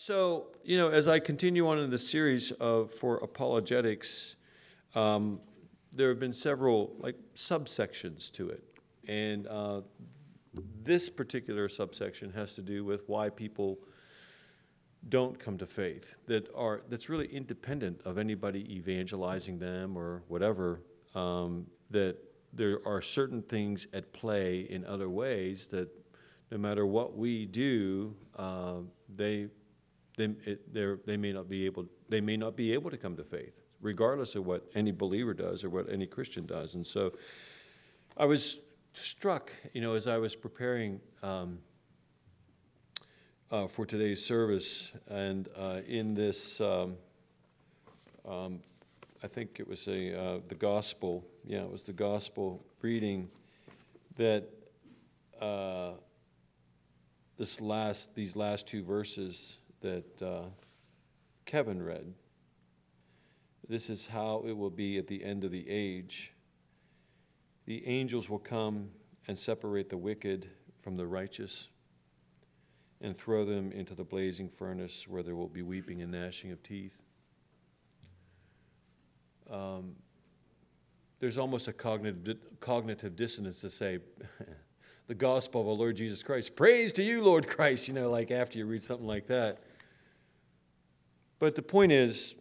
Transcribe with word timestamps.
So, 0.00 0.46
you 0.62 0.76
know, 0.76 0.90
as 0.90 1.08
I 1.08 1.18
continue 1.18 1.66
on 1.66 1.80
in 1.80 1.90
the 1.90 1.98
series 1.98 2.52
of 2.52 2.94
for 2.94 3.16
apologetics, 3.16 4.36
um, 4.94 5.40
there 5.90 6.08
have 6.08 6.20
been 6.20 6.32
several 6.32 6.94
like 7.00 7.16
subsections 7.34 8.30
to 8.34 8.48
it, 8.48 8.62
and 9.08 9.48
uh, 9.48 9.80
this 10.84 11.10
particular 11.10 11.68
subsection 11.68 12.32
has 12.32 12.54
to 12.54 12.62
do 12.62 12.84
with 12.84 13.08
why 13.08 13.28
people 13.28 13.80
don't 15.08 15.36
come 15.36 15.58
to 15.58 15.66
faith 15.66 16.14
that 16.26 16.48
are 16.54 16.82
that's 16.88 17.08
really 17.08 17.26
independent 17.26 18.00
of 18.04 18.18
anybody 18.18 18.72
evangelizing 18.72 19.58
them 19.58 19.98
or 19.98 20.22
whatever. 20.28 20.80
Um, 21.16 21.66
that 21.90 22.18
there 22.52 22.78
are 22.86 23.02
certain 23.02 23.42
things 23.42 23.88
at 23.92 24.12
play 24.12 24.60
in 24.60 24.84
other 24.84 25.10
ways 25.10 25.66
that 25.66 25.88
no 26.52 26.56
matter 26.56 26.86
what 26.86 27.16
we 27.16 27.46
do, 27.46 28.14
uh, 28.36 28.76
they 29.16 29.48
they 30.18 30.26
it, 30.44 31.06
they 31.06 31.16
may 31.16 31.32
not 31.32 31.48
be 31.48 31.64
able 31.64 31.86
they 32.10 32.20
may 32.20 32.36
not 32.36 32.56
be 32.56 32.74
able 32.74 32.90
to 32.90 32.98
come 32.98 33.16
to 33.16 33.24
faith, 33.24 33.54
regardless 33.80 34.34
of 34.34 34.44
what 34.44 34.68
any 34.74 34.92
believer 34.92 35.32
does 35.32 35.64
or 35.64 35.70
what 35.70 35.90
any 35.90 36.06
Christian 36.06 36.44
does. 36.44 36.74
And 36.74 36.86
so, 36.86 37.12
I 38.16 38.26
was 38.26 38.58
struck, 38.92 39.50
you 39.72 39.80
know, 39.80 39.94
as 39.94 40.06
I 40.06 40.18
was 40.18 40.36
preparing. 40.36 41.00
Um, 41.22 41.60
uh, 43.50 43.66
for 43.66 43.86
today's 43.86 44.22
service, 44.22 44.92
and 45.08 45.48
uh, 45.56 45.80
in 45.86 46.14
this, 46.14 46.60
um, 46.60 46.96
um, 48.28 48.60
I 49.22 49.26
think 49.26 49.58
it 49.58 49.66
was 49.66 49.88
a 49.88 50.20
uh, 50.20 50.40
the 50.48 50.54
gospel. 50.54 51.24
Yeah, 51.46 51.62
it 51.62 51.72
was 51.72 51.84
the 51.84 51.94
gospel 51.94 52.62
reading 52.82 53.30
that 54.16 54.50
uh, 55.40 55.92
this 57.38 57.60
last 57.60 58.14
these 58.14 58.36
last 58.36 58.66
two 58.66 58.84
verses 58.84 59.58
that 59.80 60.22
uh, 60.22 60.44
Kevin 61.46 61.82
read. 61.82 62.14
This 63.68 63.90
is 63.90 64.06
how 64.06 64.44
it 64.46 64.52
will 64.52 64.70
be 64.70 64.98
at 64.98 65.06
the 65.06 65.22
end 65.22 65.44
of 65.44 65.50
the 65.50 65.68
age. 65.68 66.32
The 67.66 67.86
angels 67.86 68.30
will 68.30 68.38
come 68.38 68.90
and 69.26 69.38
separate 69.38 69.90
the 69.90 69.96
wicked 69.96 70.48
from 70.80 70.96
the 70.96 71.06
righteous 71.06 71.68
and 73.00 73.16
throw 73.16 73.44
them 73.44 73.70
into 73.72 73.94
the 73.94 74.04
blazing 74.04 74.48
furnace 74.48 75.06
where 75.06 75.22
there 75.22 75.36
will 75.36 75.48
be 75.48 75.62
weeping 75.62 76.02
and 76.02 76.10
gnashing 76.10 76.50
of 76.50 76.62
teeth. 76.62 76.96
Um, 79.50 79.94
there's 81.20 81.38
almost 81.38 81.68
a 81.68 81.72
cognitive, 81.72 82.38
cognitive 82.60 83.16
dissonance 83.16 83.60
to 83.60 83.70
say, 83.70 83.98
the 85.08 85.14
gospel 85.14 85.62
of 85.62 85.68
our 85.68 85.74
Lord 85.74 85.96
Jesus 85.96 86.22
Christ. 86.22 86.54
Praise 86.54 86.92
to 86.94 87.02
you, 87.02 87.22
Lord 87.22 87.46
Christ, 87.46 87.88
you 87.88 87.94
know, 87.94 88.10
like 88.10 88.30
after 88.30 88.58
you 88.58 88.66
read 88.66 88.82
something 88.82 89.06
like 89.06 89.26
that. 89.28 89.58
But 91.38 91.54
the 91.54 91.62
point 91.62 91.92
is, 91.92 92.34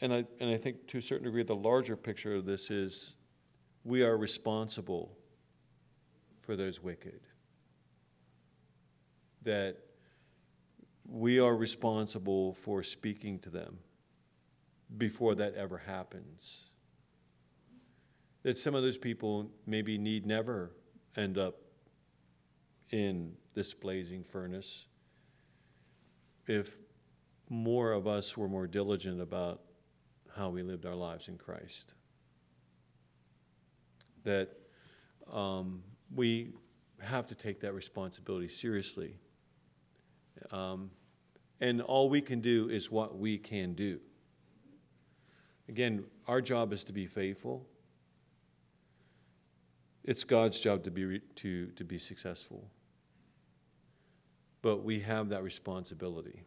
and 0.00 0.12
I, 0.12 0.24
and 0.40 0.50
I 0.50 0.56
think 0.56 0.86
to 0.88 0.98
a 0.98 1.02
certain 1.02 1.24
degree, 1.24 1.42
the 1.42 1.54
larger 1.54 1.96
picture 1.96 2.34
of 2.34 2.44
this 2.44 2.70
is 2.70 3.14
we 3.84 4.02
are 4.02 4.16
responsible 4.16 5.16
for 6.40 6.56
those 6.56 6.82
wicked. 6.82 7.20
That 9.42 9.78
we 11.08 11.38
are 11.38 11.54
responsible 11.54 12.52
for 12.54 12.82
speaking 12.82 13.38
to 13.40 13.50
them 13.50 13.78
before 14.98 15.34
that 15.36 15.54
ever 15.54 15.78
happens. 15.78 16.66
That 18.42 18.58
some 18.58 18.74
of 18.74 18.82
those 18.82 18.98
people 18.98 19.50
maybe 19.66 19.98
need 19.98 20.26
never 20.26 20.72
end 21.16 21.38
up 21.38 21.56
in 22.90 23.32
this 23.54 23.72
blazing 23.72 24.22
furnace 24.22 24.86
if 26.46 26.78
more 27.52 27.92
of 27.92 28.06
us 28.06 28.34
were 28.34 28.48
more 28.48 28.66
diligent 28.66 29.20
about 29.20 29.60
how 30.34 30.48
we 30.48 30.62
lived 30.62 30.86
our 30.86 30.94
lives 30.94 31.28
in 31.28 31.36
Christ. 31.36 31.92
That 34.24 34.48
um, 35.30 35.82
we 36.14 36.54
have 37.02 37.26
to 37.26 37.34
take 37.34 37.60
that 37.60 37.74
responsibility 37.74 38.48
seriously. 38.48 39.18
Um, 40.50 40.92
and 41.60 41.82
all 41.82 42.08
we 42.08 42.22
can 42.22 42.40
do 42.40 42.70
is 42.70 42.90
what 42.90 43.18
we 43.18 43.36
can 43.36 43.74
do. 43.74 44.00
Again, 45.68 46.04
our 46.26 46.40
job 46.40 46.72
is 46.72 46.82
to 46.84 46.94
be 46.94 47.06
faithful. 47.06 47.66
It's 50.04 50.24
God's 50.24 50.58
job 50.58 50.84
to 50.84 50.90
be, 50.90 51.20
to, 51.36 51.66
to 51.66 51.84
be 51.84 51.98
successful. 51.98 52.70
But 54.62 54.84
we 54.84 55.00
have 55.00 55.28
that 55.28 55.42
responsibility. 55.42 56.44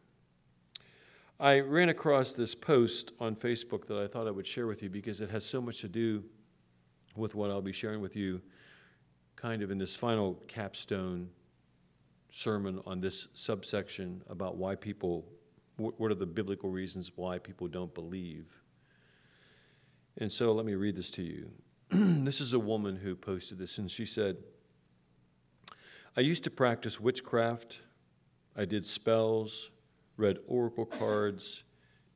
I 1.40 1.59
ran 1.59 1.90
across 1.90 2.31
this 2.31 2.56
post 2.56 3.12
on 3.19 3.35
Facebook 3.35 3.88
that 3.88 3.97
I 3.97 4.07
thought 4.07 4.25
I 4.25 4.31
would 4.31 4.47
share 4.47 4.68
with 4.68 4.81
you 4.81 4.90
because 4.90 5.19
it 5.19 5.29
has 5.31 5.46
so 5.46 5.59
much 5.59 5.81
to 5.81 5.90
do 5.90 6.23
with 7.16 7.35
what 7.35 7.50
I'll 7.50 7.62
be 7.62 7.73
sharing 7.73 8.00
with 8.00 8.16
you 8.16 8.41
kind 9.35 9.62
of 9.62 9.69
in 9.69 9.78
this 9.78 9.96
final 9.96 10.41
capstone 10.47 11.29
sermon 12.29 12.81
on 12.85 13.01
this 13.01 13.28
subsection 13.34 14.23
about 14.29 14.56
why 14.56 14.75
people, 14.75 15.25
what 15.75 16.09
are 16.09 16.16
the 16.16 16.25
biblical 16.25 16.69
reasons 16.69 17.12
why 17.16 17.38
people 17.38 17.67
don't 17.67 17.94
believe. 17.94 18.62
And 20.17 20.31
so 20.31 20.53
let 20.53 20.66
me 20.66 20.75
read 20.75 20.96
this 20.96 21.12
to 21.12 21.22
you. 21.22 21.52
this 21.90 22.40
is 22.40 22.53
a 22.53 22.59
woman 22.59 22.96
who 22.96 23.13
posted 23.13 23.57
this, 23.57 23.78
and 23.78 23.91
she 23.91 24.06
said, 24.06 24.38
I 26.16 26.22
used 26.22 26.46
to 26.46 26.50
practice 26.50 27.00
witchcraft. 27.00 27.81
I 28.56 28.63
did 28.63 28.85
spells, 28.85 29.72
read 30.17 30.37
oracle 30.47 30.85
cards, 30.85 31.63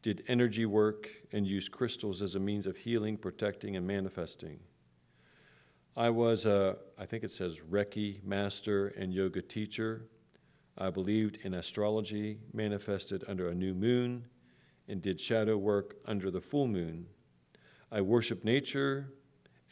did 0.02 0.24
energy 0.28 0.66
work, 0.66 1.10
and 1.32 1.46
used 1.46 1.72
crystals 1.72 2.22
as 2.22 2.36
a 2.36 2.40
means 2.40 2.66
of 2.66 2.78
healing, 2.78 3.18
protecting, 3.18 3.76
and 3.76 3.86
manifesting. 3.86 4.60
I 5.98 6.10
was 6.10 6.46
a, 6.46 6.78
I 6.98 7.06
think 7.06 7.24
it 7.24 7.32
says 7.32 7.60
Reiki 7.70 8.24
master 8.24 8.88
and 8.88 9.14
yoga 9.14 9.42
teacher. 9.42 10.06
I 10.78 10.90
believed 10.90 11.40
in 11.44 11.56
astrology 11.56 12.40
manifested 12.54 13.26
under 13.28 13.50
a 13.50 13.56
new 13.56 13.74
moon 13.74 14.26
and 14.88 15.02
did 15.02 15.20
shadow 15.20 15.58
work 15.58 15.98
under 16.06 16.32
the 16.32 16.40
full 16.40 16.68
moon. 16.68 17.06
I 17.92 18.00
worshiped 18.00 18.46
nature 18.46 19.14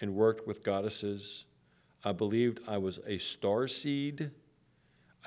and 0.01 0.13
worked 0.13 0.45
with 0.45 0.63
goddesses. 0.63 1.45
I 2.03 2.11
believed 2.11 2.59
I 2.67 2.77
was 2.77 2.99
a 3.07 3.17
star 3.17 3.67
seed. 3.67 4.31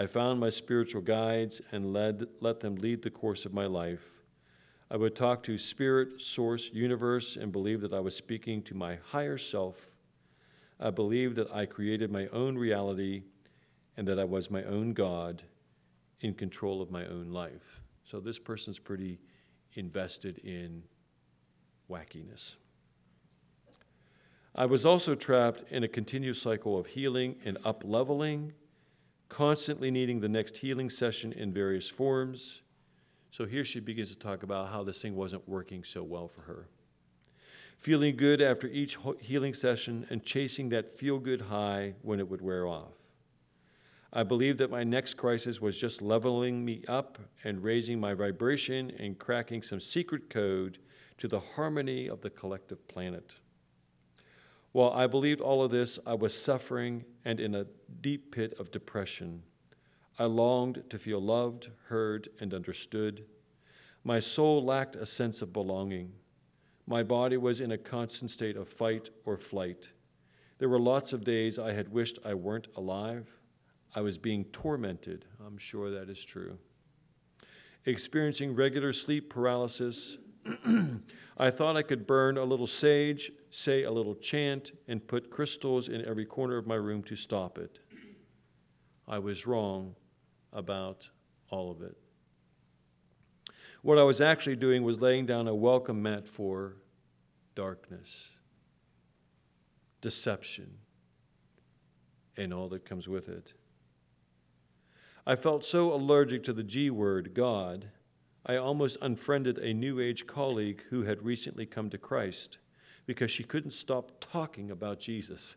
I 0.01 0.07
found 0.07 0.41
my 0.41 0.51
spiritual 0.51 1.03
guides 1.03 1.61
and 1.71 1.93
led, 1.93 2.27
let 2.41 2.59
them 2.59 2.75
lead 2.75 3.03
the 3.03 3.11
course 3.11 3.45
of 3.45 3.53
my 3.53 3.67
life. 3.67 4.23
I 4.91 4.97
would 4.97 5.15
talk 5.15 5.45
to 5.45 5.57
spirit, 5.57 6.21
source, 6.21 6.71
universe, 6.73 7.37
and 7.37 7.53
believe 7.53 7.81
that 7.83 7.95
I 7.95 8.01
was 8.01 8.17
speaking 8.17 8.63
to 8.63 8.75
my 8.75 8.99
higher 9.13 9.39
self 9.39 10.01
I 10.83 10.91
believed 10.91 11.37
that 11.37 11.53
I 11.55 11.67
created 11.67 12.11
my 12.11 12.27
own 12.29 12.57
reality 12.57 13.25
and 13.97 14.09
that 14.09 14.19
I 14.19 14.25
was 14.25 14.51
my 14.51 14.65
own 14.65 14.95
God 14.95 15.43
in 16.21 16.33
control 16.33 16.81
of 16.81 16.91
my 16.91 17.05
own 17.05 17.31
life. 17.33 17.83
So 18.03 18.19
this 18.19 18.39
person's 18.39 18.79
pretty 18.79 19.21
invested 19.75 20.39
in 20.39 20.85
wackiness. 21.91 22.57
I 24.55 24.65
was 24.65 24.87
also 24.87 25.15
trapped 25.15 25.71
in 25.71 25.85
a 25.85 25.89
continuous 25.89 26.41
cycle 26.41 26.79
of 26.79 26.87
healing 26.87 27.37
and 27.45 27.59
up 27.63 27.83
leveling, 27.85 28.55
constantly 29.31 29.91
needing 29.91 30.21
the 30.21 30.29
next 30.29 30.59
healing 30.59 30.91
session 30.91 31.33
in 31.33 31.55
various 31.55 31.89
forms. 31.89 32.61
So 33.31 33.47
here 33.47 33.65
she 33.65 33.81
begins 33.81 34.11
to 34.11 34.19
talk 34.19 34.43
about 34.43 34.69
how 34.69 34.85
this 34.85 35.01
thing 35.01 35.17
wasn't 35.17 35.49
working 35.49 35.85
so 35.85 36.03
well 36.03 36.29
for 36.29 36.43
her 36.43 36.69
feeling 37.81 38.15
good 38.15 38.43
after 38.43 38.67
each 38.67 38.99
healing 39.21 39.55
session, 39.55 40.07
and 40.11 40.23
chasing 40.23 40.69
that 40.69 40.87
feel 40.87 41.19
good 41.19 41.41
high 41.41 41.95
when 42.03 42.21
it 42.21 42.29
would 42.29 42.43
wear 42.43 42.67
off. 42.67 42.93
I 44.13 44.23
believed 44.23 44.59
that 44.59 44.71
my 44.71 44.85
next 44.85 45.15
crisis 45.15 45.63
was 45.63 45.81
just 45.81 46.03
leveling 46.03 46.63
me 46.63 46.83
up 46.87 47.19
and 47.43 47.65
raising 47.65 47.99
my 47.99 48.13
vibration 48.13 48.91
and 48.99 49.19
cracking 49.19 49.63
some 49.63 49.81
secret 49.81 50.29
code 50.29 50.79
to 51.17 51.27
the 51.27 51.41
harmony 51.41 52.07
of 52.07 52.21
the 52.21 52.29
collective 52.29 52.87
planet. 52.87 53.37
While 54.73 54.91
I 54.91 55.07
believed 55.07 55.41
all 55.41 55.65
of 55.65 55.71
this, 55.71 55.99
I 56.07 56.15
was 56.15 56.41
suffering 56.41 57.05
and 57.25 57.41
in 57.41 57.55
a 57.55 57.67
deep 58.01 58.35
pit 58.35 58.55
of 58.59 58.71
depression. 58.71 59.43
I 60.19 60.25
longed 60.25 60.85
to 60.91 60.99
feel 60.99 61.21
loved, 61.21 61.71
heard, 61.89 62.29
and 62.41 62.55
understood. 62.55 63.25
My 64.05 64.21
soul 64.21 64.65
lacked 64.65 64.97
a 64.97 65.07
sense 65.07 65.43
of 65.43 65.53
belonging. 65.53 66.13
My 66.87 67.03
body 67.03 67.37
was 67.37 67.61
in 67.61 67.73
a 67.73 67.79
constant 67.79 68.31
state 68.31 68.57
of 68.57 68.69
fight 68.69 69.11
or 69.25 69.37
flight. 69.37 69.93
There 70.59 70.69
were 70.69 70.79
lots 70.79 71.13
of 71.13 71.25
days 71.25 71.59
I 71.59 71.73
had 71.73 71.89
wished 71.89 72.19
I 72.25 72.35
weren't 72.35 72.69
alive. 72.77 73.29
I 73.95 74.03
was 74.03 74.19
being 74.19 74.45
tormented. 74.47 75.25
I'm 75.45 75.59
sure 75.59 75.91
that 75.91 76.09
is 76.09 76.25
true. 76.25 76.59
Experiencing 77.87 78.55
regular 78.55 78.93
sleep 78.93 79.31
paralysis, 79.31 80.19
I 81.39 81.51
thought 81.51 81.77
I 81.77 81.83
could 81.83 82.07
burn 82.07 82.37
a 82.37 82.45
little 82.45 82.67
sage, 82.67 83.33
say 83.51 83.85
a 83.85 83.91
little 83.91 84.15
chant, 84.15 84.73
and 84.89 85.07
put 85.07 85.31
crystals 85.31 85.89
in 85.89 86.05
every 86.05 86.25
corner 86.27 86.57
of 86.57 86.67
my 86.67 86.75
room 86.75 87.03
to 87.05 87.17
stop 87.17 87.59
it. 87.59 87.79
I 89.09 89.19
was 89.19 89.47
wrong 89.47 89.97
about 90.53 91.09
all 91.51 91.71
of 91.71 91.83
it. 91.83 91.97
What 93.83 93.99
I 93.99 94.03
was 94.03 94.21
actually 94.21 94.57
doing 94.57 94.83
was 94.83 95.01
laying 95.01 95.27
down 95.27 95.49
a 95.49 95.55
welcome 95.55 96.03
mat 96.03 96.29
for 96.29 96.77
darkness, 97.55 98.31
deception, 100.01 100.79
and 102.37 102.53
all 102.53 102.69
that 102.69 102.85
comes 102.85 103.09
with 103.09 103.29
it. 103.29 103.55
I 105.27 105.37
felt 105.37 105.65
so 105.65 105.93
allergic 105.93 106.43
to 106.45 106.53
the 106.53 106.63
G 106.63 106.91
word, 106.91 107.35
God, 107.35 107.91
I 108.47 108.57
almost 108.57 108.97
unfriended 109.03 109.59
a 109.59 109.75
New 109.75 110.01
Age 110.01 110.27
colleague 110.27 110.85
who 110.91 111.03
had 111.03 111.23
recently 111.23 111.67
come 111.67 111.91
to 111.91 111.99
Christ 111.99 112.59
because 113.07 113.31
she 113.31 113.45
couldn't 113.45 113.73
stop 113.73 114.13
talking 114.21 114.71
about 114.71 115.01
Jesus. 115.01 115.57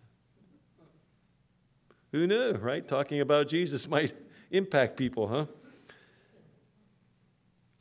Who 2.12 2.28
knew, 2.28 2.54
right? 2.54 2.88
Talking 2.88 3.22
about 3.22 3.48
Jesus 3.48 3.88
might 3.88 4.14
impact 4.52 4.98
people, 4.98 5.28
huh? 5.28 5.46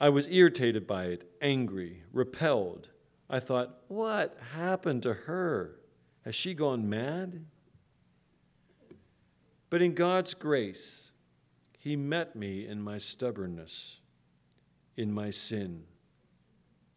I 0.01 0.09
was 0.09 0.27
irritated 0.29 0.87
by 0.87 1.05
it, 1.05 1.31
angry, 1.41 2.03
repelled. 2.13 2.89
I 3.31 3.41
thought, 3.41 3.79
what 3.89 4.37
happened 4.55 5.05
to 5.05 5.15
her? 5.15 5.77
Has 6.25 6.35
she 6.35 6.53
gone 6.53 6.89
mad? 6.91 7.47
But 9.71 9.81
in 9.81 9.95
God's 9.95 10.35
grace, 10.35 11.13
He 11.79 11.97
met 11.97 12.37
me 12.37 12.67
in 12.67 12.83
my 12.83 12.99
stubbornness, 12.99 14.02
in 14.97 15.13
my 15.13 15.31
sin, 15.31 15.85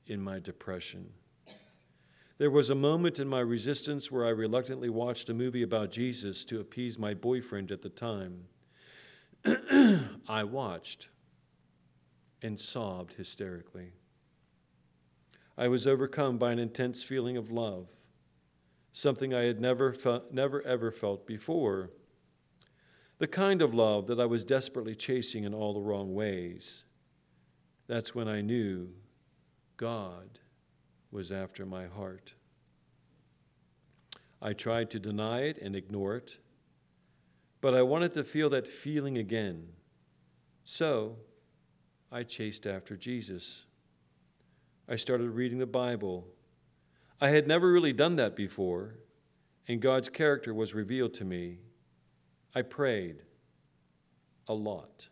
in 0.07 0.21
my 0.21 0.39
depression. 0.39 1.09
There 2.37 2.51
was 2.51 2.69
a 2.69 2.75
moment 2.75 3.19
in 3.19 3.29
my 3.29 3.39
resistance 3.39 4.11
where 4.11 4.25
I 4.25 4.29
reluctantly 4.29 4.89
watched 4.89 5.29
a 5.29 5.33
movie 5.33 5.63
about 5.63 5.91
Jesus 5.91 6.43
to 6.45 6.59
appease 6.59 6.99
my 6.99 7.13
boyfriend 7.13 7.71
at 7.71 7.81
the 7.81 7.89
time. 7.89 8.47
I 10.27 10.43
watched 10.43 11.09
and 12.41 12.59
sobbed 12.59 13.13
hysterically. 13.13 13.93
I 15.57 15.69
was 15.69 15.87
overcome 15.87 16.37
by 16.37 16.51
an 16.51 16.59
intense 16.59 17.01
feeling 17.03 17.37
of 17.37 17.49
love, 17.49 17.87
something 18.91 19.33
I 19.33 19.43
had 19.43 19.61
never, 19.61 19.93
fe- 19.93 20.21
never 20.29 20.61
ever 20.63 20.91
felt 20.91 21.25
before. 21.25 21.91
The 23.19 23.27
kind 23.27 23.61
of 23.61 23.73
love 23.73 24.07
that 24.07 24.19
I 24.19 24.25
was 24.25 24.43
desperately 24.43 24.95
chasing 24.95 25.45
in 25.45 25.53
all 25.53 25.73
the 25.73 25.79
wrong 25.79 26.13
ways. 26.13 26.83
That's 27.87 28.15
when 28.15 28.27
I 28.27 28.41
knew 28.41 28.89
God 29.77 30.39
was 31.11 31.31
after 31.31 31.65
my 31.65 31.87
heart. 31.87 32.33
I 34.41 34.53
tried 34.53 34.89
to 34.91 34.99
deny 34.99 35.41
it 35.41 35.57
and 35.61 35.75
ignore 35.75 36.15
it, 36.15 36.37
but 37.61 37.73
I 37.73 37.81
wanted 37.81 38.13
to 38.13 38.23
feel 38.23 38.49
that 38.49 38.67
feeling 38.67 39.17
again. 39.17 39.69
So 40.63 41.17
I 42.11 42.23
chased 42.23 42.65
after 42.65 42.95
Jesus. 42.95 43.65
I 44.87 44.95
started 44.95 45.29
reading 45.31 45.59
the 45.59 45.65
Bible. 45.65 46.27
I 47.19 47.29
had 47.29 47.47
never 47.47 47.71
really 47.71 47.93
done 47.93 48.17
that 48.17 48.35
before, 48.35 48.95
and 49.67 49.81
God's 49.81 50.09
character 50.09 50.53
was 50.53 50.75
revealed 50.75 51.13
to 51.15 51.25
me. 51.25 51.59
I 52.53 52.61
prayed 52.61 53.23
a 54.47 54.53
lot. 54.53 55.07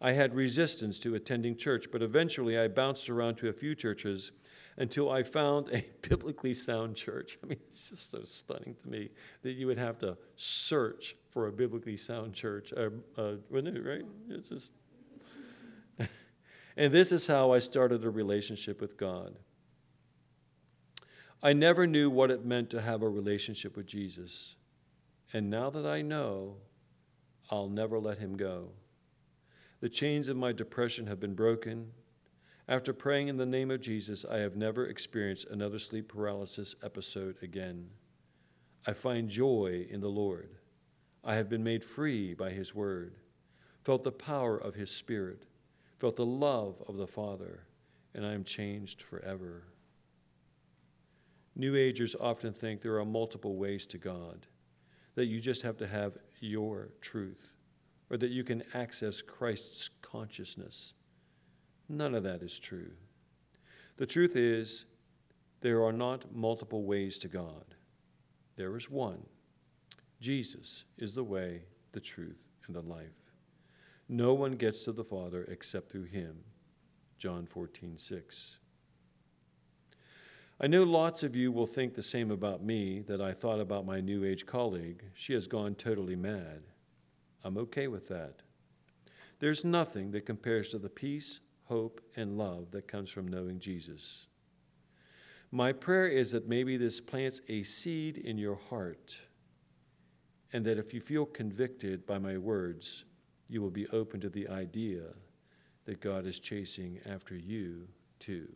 I 0.00 0.12
had 0.12 0.34
resistance 0.34 0.98
to 1.00 1.14
attending 1.14 1.56
church, 1.56 1.88
but 1.92 2.02
eventually 2.02 2.58
I 2.58 2.68
bounced 2.68 3.10
around 3.10 3.36
to 3.36 3.48
a 3.48 3.52
few 3.52 3.74
churches 3.74 4.32
until 4.78 5.10
I 5.10 5.22
found 5.22 5.68
a 5.72 5.84
biblically 6.08 6.54
sound 6.54 6.96
church. 6.96 7.38
I 7.44 7.46
mean, 7.46 7.58
it's 7.68 7.90
just 7.90 8.10
so 8.10 8.22
stunning 8.24 8.74
to 8.76 8.88
me 8.88 9.10
that 9.42 9.52
you 9.52 9.66
would 9.66 9.78
have 9.78 9.98
to 9.98 10.16
search 10.36 11.16
for 11.30 11.48
a 11.48 11.52
biblically 11.52 11.98
sound 11.98 12.32
church. 12.32 12.72
Uh, 12.74 12.90
uh, 13.18 13.34
wouldn't 13.50 13.76
it, 13.76 13.80
right? 13.80 14.04
It's 14.30 14.48
just. 14.48 14.70
and 16.76 16.94
this 16.94 17.12
is 17.12 17.26
how 17.26 17.52
I 17.52 17.58
started 17.58 18.02
a 18.04 18.10
relationship 18.10 18.80
with 18.80 18.96
God. 18.96 19.36
I 21.42 21.52
never 21.52 21.86
knew 21.86 22.08
what 22.08 22.30
it 22.30 22.44
meant 22.44 22.70
to 22.70 22.80
have 22.80 23.02
a 23.02 23.08
relationship 23.08 23.76
with 23.76 23.86
Jesus. 23.86 24.56
And 25.32 25.50
now 25.50 25.70
that 25.70 25.86
I 25.86 26.02
know, 26.02 26.56
I'll 27.50 27.68
never 27.68 27.98
let 27.98 28.18
him 28.18 28.36
go. 28.36 28.70
The 29.80 29.88
chains 29.88 30.28
of 30.28 30.36
my 30.36 30.52
depression 30.52 31.06
have 31.06 31.20
been 31.20 31.34
broken. 31.34 31.92
After 32.68 32.92
praying 32.92 33.28
in 33.28 33.38
the 33.38 33.46
name 33.46 33.70
of 33.70 33.80
Jesus, 33.80 34.26
I 34.30 34.38
have 34.38 34.54
never 34.54 34.86
experienced 34.86 35.46
another 35.50 35.78
sleep 35.78 36.08
paralysis 36.08 36.74
episode 36.82 37.36
again. 37.42 37.88
I 38.86 38.92
find 38.92 39.30
joy 39.30 39.86
in 39.88 40.02
the 40.02 40.08
Lord. 40.08 40.50
I 41.24 41.34
have 41.34 41.48
been 41.48 41.64
made 41.64 41.82
free 41.82 42.34
by 42.34 42.50
His 42.50 42.74
word, 42.74 43.16
felt 43.82 44.04
the 44.04 44.12
power 44.12 44.58
of 44.58 44.74
His 44.74 44.90
Spirit, 44.90 45.46
felt 45.96 46.16
the 46.16 46.26
love 46.26 46.82
of 46.86 46.98
the 46.98 47.06
Father, 47.06 47.64
and 48.14 48.26
I 48.26 48.34
am 48.34 48.44
changed 48.44 49.00
forever. 49.00 49.64
New 51.56 51.74
Agers 51.74 52.14
often 52.20 52.52
think 52.52 52.82
there 52.82 52.98
are 52.98 53.04
multiple 53.06 53.56
ways 53.56 53.86
to 53.86 53.98
God, 53.98 54.46
that 55.14 55.26
you 55.26 55.40
just 55.40 55.62
have 55.62 55.78
to 55.78 55.86
have 55.86 56.18
your 56.40 56.90
truth 57.00 57.54
or 58.10 58.16
that 58.16 58.30
you 58.30 58.44
can 58.44 58.64
access 58.74 59.22
Christ's 59.22 59.88
consciousness. 60.02 60.94
None 61.88 62.14
of 62.14 62.24
that 62.24 62.42
is 62.42 62.58
true. 62.58 62.90
The 63.96 64.06
truth 64.06 64.36
is, 64.36 64.84
there 65.60 65.84
are 65.84 65.92
not 65.92 66.34
multiple 66.34 66.84
ways 66.84 67.18
to 67.20 67.28
God. 67.28 67.74
There 68.56 68.76
is 68.76 68.90
one. 68.90 69.26
Jesus 70.20 70.84
is 70.98 71.14
the 71.14 71.24
way, 71.24 71.62
the 71.92 72.00
truth, 72.00 72.42
and 72.66 72.74
the 72.74 72.82
life. 72.82 73.32
No 74.08 74.34
one 74.34 74.52
gets 74.52 74.84
to 74.84 74.92
the 74.92 75.04
Father 75.04 75.44
except 75.44 75.90
through 75.90 76.04
him. 76.04 76.38
John 77.18 77.46
14, 77.46 77.96
6. 77.96 78.56
I 80.60 80.66
know 80.66 80.82
lots 80.82 81.22
of 81.22 81.36
you 81.36 81.52
will 81.52 81.66
think 81.66 81.94
the 81.94 82.02
same 82.02 82.30
about 82.30 82.62
me 82.62 83.00
that 83.00 83.20
I 83.20 83.32
thought 83.32 83.60
about 83.60 83.86
my 83.86 84.00
New 84.00 84.24
Age 84.24 84.46
colleague. 84.46 85.04
She 85.14 85.32
has 85.32 85.46
gone 85.46 85.74
totally 85.74 86.16
mad. 86.16 86.62
I'm 87.44 87.56
okay 87.58 87.88
with 87.88 88.08
that. 88.08 88.42
There's 89.38 89.64
nothing 89.64 90.10
that 90.10 90.26
compares 90.26 90.70
to 90.70 90.78
the 90.78 90.90
peace, 90.90 91.40
hope, 91.64 92.00
and 92.14 92.36
love 92.36 92.72
that 92.72 92.88
comes 92.88 93.10
from 93.10 93.28
knowing 93.28 93.58
Jesus. 93.58 94.26
My 95.50 95.72
prayer 95.72 96.06
is 96.06 96.30
that 96.32 96.48
maybe 96.48 96.76
this 96.76 97.00
plants 97.00 97.40
a 97.48 97.62
seed 97.62 98.18
in 98.18 98.38
your 98.38 98.58
heart, 98.68 99.20
and 100.52 100.64
that 100.66 100.78
if 100.78 100.92
you 100.92 101.00
feel 101.00 101.26
convicted 101.26 102.06
by 102.06 102.18
my 102.18 102.36
words, 102.36 103.04
you 103.48 103.62
will 103.62 103.70
be 103.70 103.88
open 103.88 104.20
to 104.20 104.28
the 104.28 104.46
idea 104.48 105.02
that 105.86 106.00
God 106.00 106.26
is 106.26 106.38
chasing 106.38 107.00
after 107.04 107.34
you 107.34 107.88
too. 108.18 108.48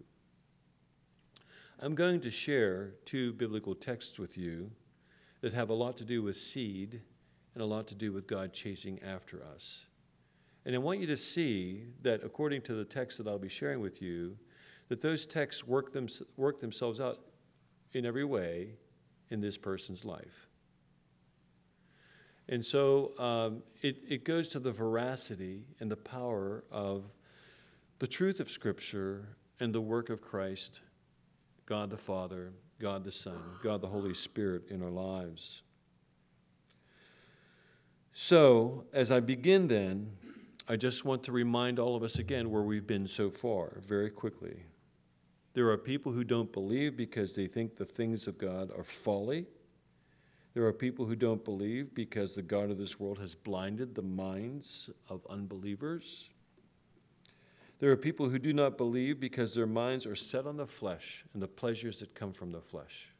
I'm 1.80 1.94
going 1.94 2.20
to 2.20 2.30
share 2.30 2.92
two 3.04 3.32
biblical 3.32 3.74
texts 3.74 4.18
with 4.18 4.38
you 4.38 4.70
that 5.40 5.52
have 5.52 5.70
a 5.70 5.74
lot 5.74 5.96
to 5.96 6.04
do 6.04 6.22
with 6.22 6.36
seed 6.36 7.02
and 7.54 7.62
a 7.62 7.66
lot 7.66 7.86
to 7.88 7.94
do 7.94 8.12
with 8.12 8.26
God 8.26 8.52
chasing 8.52 9.00
after 9.02 9.42
us. 9.44 9.86
And 10.66 10.74
I 10.74 10.78
want 10.78 11.00
you 11.00 11.06
to 11.08 11.16
see 11.16 11.84
that 12.02 12.24
according 12.24 12.62
to 12.62 12.74
the 12.74 12.84
text 12.84 13.18
that 13.18 13.26
I'll 13.28 13.38
be 13.38 13.48
sharing 13.48 13.80
with 13.80 14.00
you, 14.00 14.36
that 14.88 15.00
those 15.00 15.26
texts 15.26 15.66
work, 15.66 15.92
them, 15.92 16.08
work 16.36 16.60
themselves 16.60 17.00
out 17.00 17.20
in 17.92 18.06
every 18.06 18.24
way 18.24 18.70
in 19.30 19.40
this 19.40 19.56
person's 19.56 20.04
life. 20.04 20.48
And 22.48 22.64
so 22.64 23.18
um, 23.18 23.62
it, 23.80 23.96
it 24.08 24.24
goes 24.24 24.48
to 24.50 24.58
the 24.58 24.72
veracity 24.72 25.64
and 25.80 25.90
the 25.90 25.96
power 25.96 26.64
of 26.70 27.04
the 27.98 28.06
truth 28.06 28.40
of 28.40 28.50
Scripture 28.50 29.36
and 29.60 29.74
the 29.74 29.80
work 29.80 30.10
of 30.10 30.20
Christ, 30.20 30.80
God 31.64 31.88
the 31.90 31.96
Father, 31.96 32.52
God 32.78 33.04
the 33.04 33.10
Son, 33.10 33.40
God 33.62 33.80
the 33.80 33.88
Holy 33.88 34.12
Spirit 34.12 34.64
in 34.68 34.82
our 34.82 34.90
lives. 34.90 35.63
So, 38.16 38.84
as 38.92 39.10
I 39.10 39.18
begin 39.18 39.66
then, 39.66 40.12
I 40.68 40.76
just 40.76 41.04
want 41.04 41.24
to 41.24 41.32
remind 41.32 41.80
all 41.80 41.96
of 41.96 42.04
us 42.04 42.20
again 42.20 42.48
where 42.48 42.62
we've 42.62 42.86
been 42.86 43.08
so 43.08 43.28
far, 43.28 43.80
very 43.84 44.08
quickly. 44.08 44.66
There 45.54 45.68
are 45.70 45.76
people 45.76 46.12
who 46.12 46.22
don't 46.22 46.52
believe 46.52 46.96
because 46.96 47.34
they 47.34 47.48
think 47.48 47.74
the 47.74 47.84
things 47.84 48.28
of 48.28 48.38
God 48.38 48.70
are 48.70 48.84
folly. 48.84 49.46
There 50.54 50.64
are 50.64 50.72
people 50.72 51.06
who 51.06 51.16
don't 51.16 51.44
believe 51.44 51.92
because 51.92 52.36
the 52.36 52.42
God 52.42 52.70
of 52.70 52.78
this 52.78 53.00
world 53.00 53.18
has 53.18 53.34
blinded 53.34 53.96
the 53.96 54.02
minds 54.02 54.90
of 55.08 55.26
unbelievers. 55.28 56.30
There 57.80 57.90
are 57.90 57.96
people 57.96 58.28
who 58.28 58.38
do 58.38 58.52
not 58.52 58.78
believe 58.78 59.18
because 59.18 59.56
their 59.56 59.66
minds 59.66 60.06
are 60.06 60.14
set 60.14 60.46
on 60.46 60.56
the 60.56 60.68
flesh 60.68 61.24
and 61.34 61.42
the 61.42 61.48
pleasures 61.48 61.98
that 61.98 62.14
come 62.14 62.32
from 62.32 62.52
the 62.52 62.60
flesh. 62.60 63.13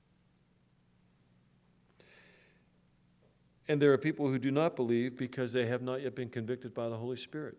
And 3.66 3.80
there 3.80 3.92
are 3.92 3.98
people 3.98 4.28
who 4.28 4.38
do 4.38 4.50
not 4.50 4.76
believe 4.76 5.16
because 5.16 5.52
they 5.52 5.66
have 5.66 5.82
not 5.82 6.02
yet 6.02 6.14
been 6.14 6.28
convicted 6.28 6.74
by 6.74 6.88
the 6.88 6.96
Holy 6.96 7.16
Spirit. 7.16 7.56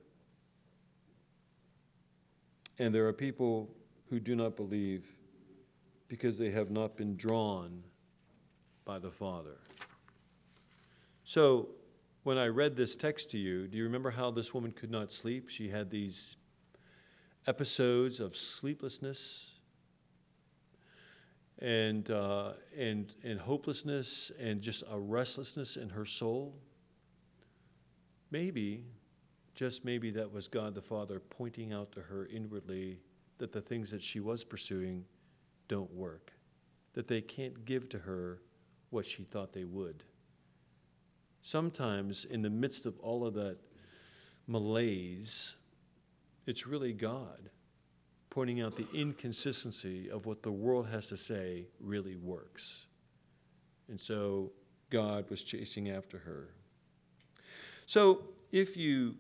And 2.78 2.94
there 2.94 3.08
are 3.08 3.14
people 3.14 3.70
who 4.10 4.20
do 4.20 4.36
not 4.36 4.56
believe 4.56 5.06
because 6.08 6.38
they 6.38 6.52
have 6.52 6.70
not 6.70 6.96
been 6.96 7.16
drawn 7.16 7.84
by 8.84 9.00
the 9.00 9.10
Father. 9.10 9.58
So, 11.24 11.70
when 12.24 12.38
I 12.38 12.48
read 12.48 12.76
this 12.76 12.96
text 12.96 13.32
to 13.32 13.38
you, 13.38 13.68
do 13.68 13.78
you 13.78 13.84
remember 13.84 14.12
how 14.12 14.32
this 14.32 14.54
woman 14.54 14.72
could 14.72 14.92
not 14.92 15.12
sleep? 15.12 15.50
She 15.50 15.70
had 15.70 15.90
these 15.90 16.38
episodes 17.48 18.20
of 18.20 18.36
sleeplessness 18.36 19.55
and, 21.60 22.10
uh, 22.12 22.54
and, 22.78 23.16
and 23.24 23.40
hopelessness 23.40 24.32
and 24.40 24.62
just 24.62 24.84
a 24.90 25.00
restlessness 25.00 25.78
in 25.78 25.90
her 25.90 26.06
soul. 26.06 26.56
Maybe, 28.32 28.84
just 29.54 29.86
maybe, 29.86 30.12
that 30.12 30.32
was 30.32 30.48
God 30.48 30.76
the 30.76 30.82
Father 30.82 31.20
pointing 31.20 31.72
out 31.72 31.92
to 31.94 32.02
her 32.02 32.28
inwardly 32.28 33.00
that 33.38 33.52
the 33.52 33.62
things 33.62 33.92
that 33.92 34.02
she 34.02 34.20
was 34.20 34.44
pursuing 34.44 35.06
don't 35.68 35.94
work, 35.94 36.34
that 36.94 37.08
they 37.08 37.22
can't 37.22 37.66
give 37.66 37.88
to 37.90 38.00
her 38.00 38.42
what 38.90 39.06
she 39.06 39.24
thought 39.24 39.54
they 39.54 39.64
would. 39.64 40.04
Sometimes, 41.42 42.26
in 42.26 42.42
the 42.42 42.50
midst 42.50 42.86
of 42.86 43.00
all 43.00 43.26
of 43.26 43.34
that 43.36 43.58
malaise, 44.48 45.56
it's 46.46 46.68
really 46.68 46.94
God 46.94 47.50
pointing 48.36 48.60
out 48.60 48.76
the 48.76 48.86
inconsistency 48.94 50.10
of 50.12 50.26
what 50.26 50.44
the 50.44 50.52
world 50.52 50.90
has 50.90 51.08
to 51.08 51.16
say 51.16 51.68
really 51.80 52.18
works. 52.18 52.86
And 53.88 53.98
so 53.98 54.52
God 54.90 55.30
was 55.30 55.42
chasing 55.42 55.90
after 55.90 56.18
her. 56.18 56.50
So 57.86 58.24
if 58.52 58.76
you 58.76 59.16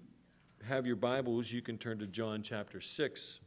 have 0.67 0.86
your 0.86 0.98
Bibles, 0.98 1.50
you 1.50 1.62
can 1.62 1.77
turn 1.77 1.98
to 2.00 2.07
John 2.07 2.43
chapter 2.43 2.81
6. 2.81 3.39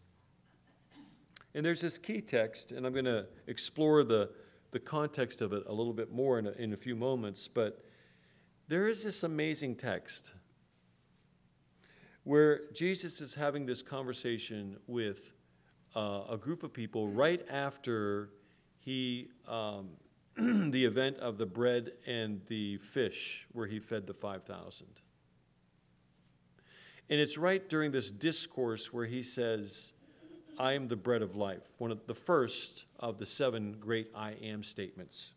And 1.54 1.66
there's 1.66 1.82
this 1.82 1.98
key 1.98 2.22
text, 2.22 2.72
and 2.72 2.86
I'm 2.86 2.94
going 2.94 3.04
to 3.04 3.26
explore 3.46 4.04
the, 4.04 4.30
the 4.70 4.80
context 4.80 5.42
of 5.42 5.52
it 5.52 5.64
a 5.66 5.72
little 5.74 5.92
bit 5.92 6.10
more 6.10 6.38
in 6.38 6.46
a, 6.46 6.52
in 6.52 6.72
a 6.72 6.78
few 6.78 6.96
moments. 6.96 7.46
But 7.46 7.84
there 8.68 8.88
is 8.88 9.04
this 9.04 9.22
amazing 9.22 9.76
text 9.76 10.32
where 12.24 12.62
Jesus 12.72 13.20
is 13.20 13.34
having 13.34 13.66
this 13.66 13.82
conversation 13.82 14.78
with 14.86 15.34
uh, 15.94 16.22
a 16.30 16.36
group 16.36 16.62
of 16.62 16.72
people 16.72 17.08
right 17.08 17.44
after 17.50 18.30
he, 18.78 19.28
um, 19.46 19.90
the 20.70 20.84
event 20.84 21.16
of 21.18 21.38
the 21.38 21.46
bread 21.46 21.92
and 22.06 22.40
the 22.46 22.76
fish, 22.78 23.46
where 23.52 23.66
he 23.66 23.80
fed 23.80 24.06
the 24.06 24.14
5,000. 24.14 24.86
And 27.10 27.20
it's 27.20 27.38
right 27.38 27.66
during 27.68 27.90
this 27.90 28.10
discourse 28.10 28.92
where 28.92 29.06
he 29.06 29.22
says, 29.22 29.92
I 30.58 30.72
am 30.72 30.88
the 30.88 30.96
bread 30.96 31.22
of 31.22 31.36
life, 31.36 31.62
one 31.78 31.90
of 31.90 32.06
the 32.06 32.14
first 32.14 32.84
of 32.98 33.18
the 33.18 33.26
seven 33.26 33.76
great 33.78 34.10
I 34.14 34.32
am 34.42 34.62
statements. 34.62 35.32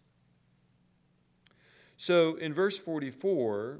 So 1.95 2.35
in 2.35 2.51
verse 2.51 2.77
44, 2.77 3.79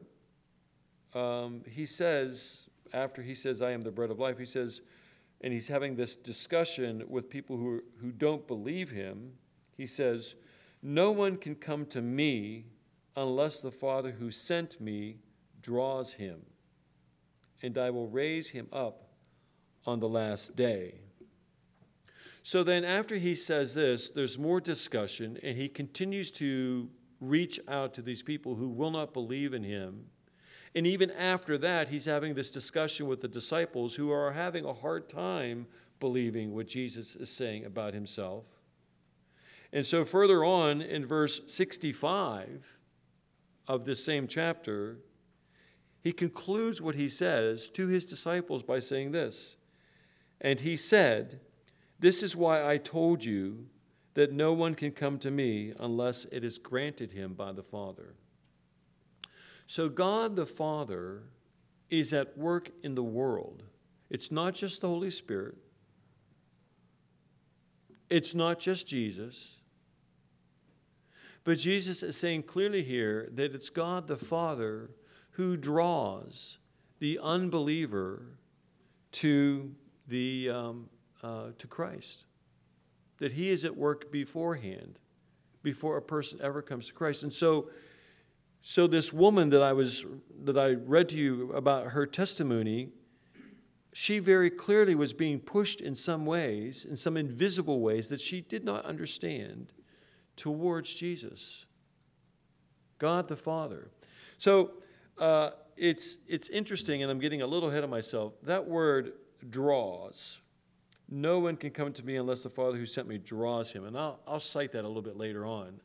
um, 1.13 1.63
he 1.67 1.85
says, 1.85 2.69
after 2.93 3.23
he 3.23 3.33
says, 3.33 3.61
I 3.61 3.71
am 3.71 3.81
the 3.81 3.91
bread 3.91 4.11
of 4.11 4.19
life, 4.19 4.37
he 4.37 4.45
says, 4.45 4.81
and 5.41 5.51
he's 5.51 5.67
having 5.67 5.95
this 5.95 6.15
discussion 6.15 7.03
with 7.07 7.29
people 7.29 7.57
who, 7.57 7.81
who 7.99 8.11
don't 8.11 8.47
believe 8.47 8.91
him. 8.91 9.33
He 9.75 9.87
says, 9.87 10.35
No 10.83 11.11
one 11.11 11.37
can 11.37 11.55
come 11.55 11.85
to 11.87 12.01
me 12.01 12.65
unless 13.15 13.59
the 13.59 13.71
Father 13.71 14.11
who 14.11 14.31
sent 14.31 14.79
me 14.79 15.17
draws 15.61 16.13
him, 16.13 16.41
and 17.61 17.77
I 17.77 17.89
will 17.89 18.07
raise 18.07 18.49
him 18.49 18.67
up 18.71 19.09
on 19.85 19.99
the 19.99 20.09
last 20.09 20.55
day. 20.55 21.01
So 22.43 22.63
then, 22.63 22.83
after 22.83 23.15
he 23.15 23.35
says 23.35 23.75
this, 23.75 24.09
there's 24.09 24.37
more 24.37 24.59
discussion, 24.59 25.37
and 25.43 25.57
he 25.57 25.69
continues 25.69 26.31
to 26.33 26.89
reach 27.19 27.59
out 27.67 27.93
to 27.93 28.01
these 28.01 28.23
people 28.23 28.55
who 28.55 28.67
will 28.67 28.89
not 28.89 29.13
believe 29.13 29.53
in 29.53 29.63
him 29.63 30.05
and 30.73 30.87
even 30.87 31.11
after 31.11 31.57
that, 31.57 31.89
he's 31.89 32.05
having 32.05 32.33
this 32.33 32.49
discussion 32.49 33.07
with 33.07 33.21
the 33.21 33.27
disciples 33.27 33.95
who 33.95 34.11
are 34.11 34.31
having 34.31 34.63
a 34.63 34.73
hard 34.73 35.09
time 35.09 35.67
believing 35.99 36.53
what 36.53 36.67
Jesus 36.67 37.15
is 37.15 37.29
saying 37.29 37.65
about 37.65 37.93
himself. 37.93 38.45
And 39.73 39.85
so, 39.85 40.05
further 40.05 40.43
on 40.43 40.81
in 40.81 41.05
verse 41.05 41.41
65 41.47 42.77
of 43.67 43.85
this 43.85 44.03
same 44.03 44.27
chapter, 44.27 44.97
he 46.01 46.11
concludes 46.11 46.81
what 46.81 46.95
he 46.95 47.07
says 47.07 47.69
to 47.71 47.87
his 47.87 48.05
disciples 48.05 48.63
by 48.63 48.79
saying 48.79 49.11
this 49.11 49.57
And 50.39 50.61
he 50.61 50.77
said, 50.77 51.41
This 51.99 52.23
is 52.23 52.35
why 52.35 52.65
I 52.65 52.77
told 52.77 53.23
you 53.25 53.67
that 54.13 54.33
no 54.33 54.51
one 54.51 54.75
can 54.75 54.91
come 54.91 55.17
to 55.19 55.31
me 55.31 55.73
unless 55.79 56.25
it 56.25 56.43
is 56.43 56.57
granted 56.57 57.11
him 57.11 57.33
by 57.33 57.51
the 57.51 57.63
Father. 57.63 58.15
So, 59.71 59.87
God 59.87 60.35
the 60.35 60.45
Father 60.45 61.23
is 61.89 62.11
at 62.11 62.37
work 62.37 62.71
in 62.83 62.93
the 62.95 63.03
world. 63.05 63.63
It's 64.09 64.29
not 64.29 64.53
just 64.53 64.81
the 64.81 64.89
Holy 64.89 65.09
Spirit, 65.09 65.55
it's 68.09 68.35
not 68.35 68.59
just 68.59 68.85
Jesus. 68.85 69.59
But 71.45 71.57
Jesus 71.57 72.03
is 72.03 72.17
saying 72.17 72.43
clearly 72.43 72.83
here 72.83 73.29
that 73.31 73.55
it's 73.55 73.69
God 73.69 74.09
the 74.09 74.17
Father 74.17 74.89
who 75.31 75.55
draws 75.55 76.57
the 76.99 77.17
unbeliever 77.23 78.23
to, 79.13 79.71
the, 80.05 80.49
um, 80.49 80.89
uh, 81.23 81.51
to 81.57 81.67
Christ. 81.67 82.25
That 83.19 83.31
He 83.31 83.49
is 83.49 83.63
at 83.63 83.77
work 83.77 84.11
beforehand, 84.11 84.99
before 85.63 85.95
a 85.95 86.01
person 86.01 86.41
ever 86.43 86.61
comes 86.61 86.87
to 86.87 86.93
Christ. 86.93 87.23
And 87.23 87.31
so, 87.31 87.69
so 88.61 88.87
this 88.87 89.11
woman 89.11 89.49
that 89.49 89.63
I 89.63 89.73
was 89.73 90.05
that 90.43 90.57
I 90.57 90.73
read 90.73 91.09
to 91.09 91.17
you 91.17 91.51
about 91.53 91.87
her 91.91 92.05
testimony, 92.05 92.89
she 93.93 94.19
very 94.19 94.49
clearly 94.49 94.95
was 94.95 95.13
being 95.13 95.39
pushed 95.39 95.81
in 95.81 95.95
some 95.95 96.25
ways, 96.25 96.85
in 96.85 96.95
some 96.95 97.17
invisible 97.17 97.81
ways 97.81 98.09
that 98.09 98.21
she 98.21 98.41
did 98.41 98.63
not 98.63 98.85
understand 98.85 99.73
towards 100.35 100.93
Jesus, 100.93 101.65
God 102.97 103.27
the 103.27 103.35
Father. 103.35 103.89
So 104.37 104.71
uh, 105.17 105.51
it's 105.75 106.17
it's 106.27 106.49
interesting, 106.49 107.01
and 107.01 107.11
I'm 107.11 107.19
getting 107.19 107.41
a 107.41 107.47
little 107.47 107.69
ahead 107.69 107.83
of 107.83 107.89
myself. 107.89 108.33
That 108.43 108.67
word 108.67 109.13
draws. 109.49 110.39
No 111.09 111.39
one 111.39 111.57
can 111.57 111.71
come 111.71 111.91
to 111.93 112.05
me 112.05 112.15
unless 112.15 112.43
the 112.43 112.49
Father 112.49 112.77
who 112.77 112.85
sent 112.85 113.07
me 113.07 113.17
draws 113.17 113.73
him. 113.73 113.85
And 113.85 113.97
I'll, 113.97 114.19
I'll 114.25 114.39
cite 114.39 114.71
that 114.71 114.85
a 114.85 114.87
little 114.87 115.01
bit 115.01 115.17
later 115.17 115.45
on. 115.45 115.81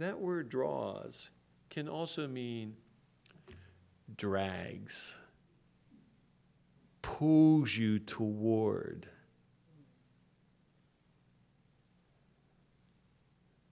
That 0.00 0.18
word 0.18 0.48
draws 0.48 1.28
can 1.68 1.86
also 1.86 2.26
mean 2.26 2.74
drags, 4.16 5.18
pulls 7.02 7.76
you 7.76 7.98
toward. 7.98 9.08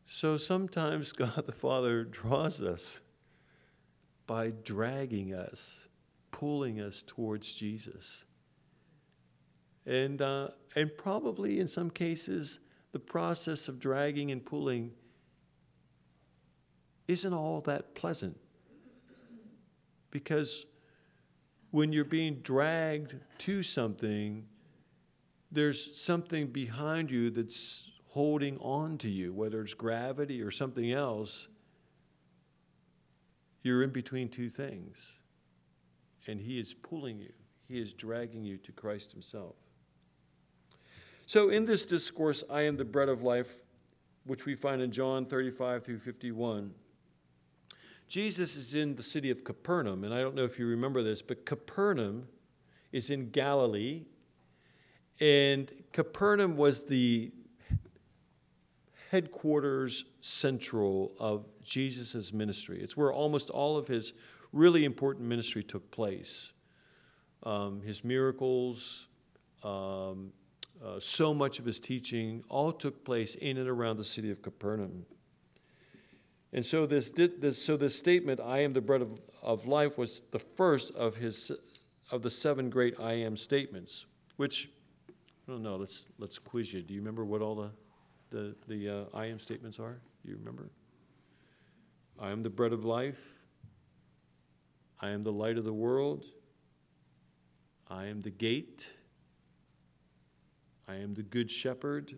So 0.05 0.37
sometimes 0.37 1.13
God 1.15 1.47
the 1.47 1.53
Father 1.53 2.05
draws 2.05 2.61
us 2.61 3.01
by 4.27 4.51
dragging 4.51 5.33
us, 5.33 5.89
pulling 6.31 6.79
us 6.79 7.03
towards 7.07 7.55
Jesus. 7.55 8.27
And, 9.87 10.21
uh, 10.21 10.49
and 10.77 10.91
probably 10.95 11.59
in 11.59 11.69
some 11.69 11.89
cases, 11.89 12.59
the 12.93 12.99
process 12.99 13.67
of 13.67 13.81
dragging 13.81 14.31
and 14.31 14.45
pulling 14.45 14.91
isn't 17.09 17.33
all 17.33 17.63
that 17.63 17.95
pleasant. 17.95 18.39
Because 20.11 20.67
when 21.71 21.93
you're 21.93 22.05
being 22.05 22.37
dragged 22.37 23.17
to 23.39 23.63
something, 23.63 24.47
there's 25.51 25.99
something 26.01 26.49
behind 26.49 27.11
you 27.11 27.31
that's 27.31 27.91
holding 28.09 28.59
on 28.59 28.99
to 28.99 29.09
you, 29.09 29.33
whether 29.33 29.63
it's 29.63 29.75
gravity 29.75 30.43
or 30.43 30.51
something 30.51 30.93
else. 30.93 31.49
You're 33.63 33.83
in 33.83 33.91
between 33.91 34.29
two 34.29 34.51
things. 34.51 35.19
And 36.27 36.41
He 36.41 36.59
is 36.59 36.75
pulling 36.75 37.19
you, 37.19 37.33
He 37.67 37.79
is 37.79 37.95
dragging 37.95 38.45
you 38.45 38.59
to 38.59 38.73
Christ 38.73 39.13
Himself. 39.13 39.57
So, 41.27 41.51
in 41.51 41.67
this 41.67 41.85
discourse, 41.85 42.43
I 42.51 42.63
am 42.63 42.77
the 42.77 42.85
bread 42.85 43.11
of 43.11 43.23
life, 43.23 43.61
which 44.25 44.47
we 44.47 44.55
find 44.55 44.81
in 44.81 44.91
John 44.91 45.27
35 45.27 45.85
through 45.85 45.99
51. 45.99 46.73
Jesus 48.09 48.57
is 48.57 48.73
in 48.73 48.97
the 48.97 49.03
city 49.03 49.31
of 49.31 49.45
Capernaum, 49.45 50.03
and 50.03 50.15
I 50.15 50.21
don't 50.21 50.35
know 50.35 50.45
if 50.45 50.59
you 50.59 50.67
remember 50.67 51.03
this, 51.03 51.21
but 51.21 51.45
Capernaum 51.45 52.27
is 52.91 53.11
in 53.11 53.29
Galilee, 53.29 54.05
and 55.21 55.71
Capernaum 55.93 56.57
was 56.57 56.87
the 56.87 57.31
headquarters 59.11 60.07
central 60.21 61.13
of 61.19 61.47
Jesus' 61.63 62.33
ministry. 62.33 62.81
It's 62.81 62.97
where 62.97 63.13
almost 63.13 63.51
all 63.51 63.77
of 63.77 63.89
his 63.89 64.15
really 64.53 64.87
important 64.87 65.27
ministry 65.27 65.63
took 65.63 65.91
place. 65.91 66.53
Um, 67.43 67.83
his 67.83 68.05
miracles, 68.05 69.09
um, 69.63 70.33
uh, 70.83 70.99
so 70.99 71.35
much 71.35 71.59
of 71.59 71.67
his 71.67 71.79
teaching, 71.79 72.43
all 72.49 72.73
took 72.73 73.05
place 73.05 73.35
in 73.35 73.59
and 73.59 73.69
around 73.69 73.99
the 73.99 74.05
city 74.05 74.31
of 74.31 74.41
Capernaum. 74.41 75.05
And 76.53 76.65
so 76.65 76.87
this, 76.87 77.11
did, 77.11 77.43
this, 77.43 77.63
so 77.63 77.77
this 77.77 77.97
statement, 77.97 78.41
I 78.41 78.61
am 78.61 78.73
the 78.73 78.81
bread 78.81 79.03
of, 79.03 79.21
of 79.43 79.67
life, 79.67 79.99
was 79.99 80.23
the 80.31 80.39
first 80.39 80.95
of 80.95 81.17
his 81.17 81.53
of 82.11 82.23
the 82.23 82.31
seven 82.31 82.71
great 82.71 82.99
I 82.99 83.13
am 83.13 83.37
statements, 83.37 84.07
which, 84.37 84.71
I 85.47 85.53
don't 85.53 85.63
know, 85.63 85.77
let's, 85.77 86.09
let's 86.19 86.39
quiz 86.39 86.73
you. 86.73 86.83
Do 86.83 86.95
you 86.95 87.01
remember 87.01 87.25
what 87.25 87.43
all 87.43 87.55
the, 87.55 87.71
the, 88.31 88.55
the 88.67 88.89
uh, 88.89 89.05
I 89.17 89.27
am 89.27 89.39
statements 89.39 89.79
are? 89.79 90.01
Do 90.25 90.31
you 90.31 90.39
remember? 90.39 90.71
I 92.19 92.31
am 92.31 92.43
the 92.43 92.51
bread 92.51 92.73
of 92.73 92.85
life. 92.85 93.35
I 95.01 95.11
am 95.11 95.23
the 95.23 95.33
light 95.33 95.59
of 95.59 95.65
the 95.65 95.73
world. 95.73 96.25
I 97.89 98.07
am 98.07 98.23
the 98.23 98.31
gate. 98.31 98.91
I 100.89 100.97
am 100.97 101.15
the 101.15 101.23
good 101.23 101.51
shepherd. 101.51 102.15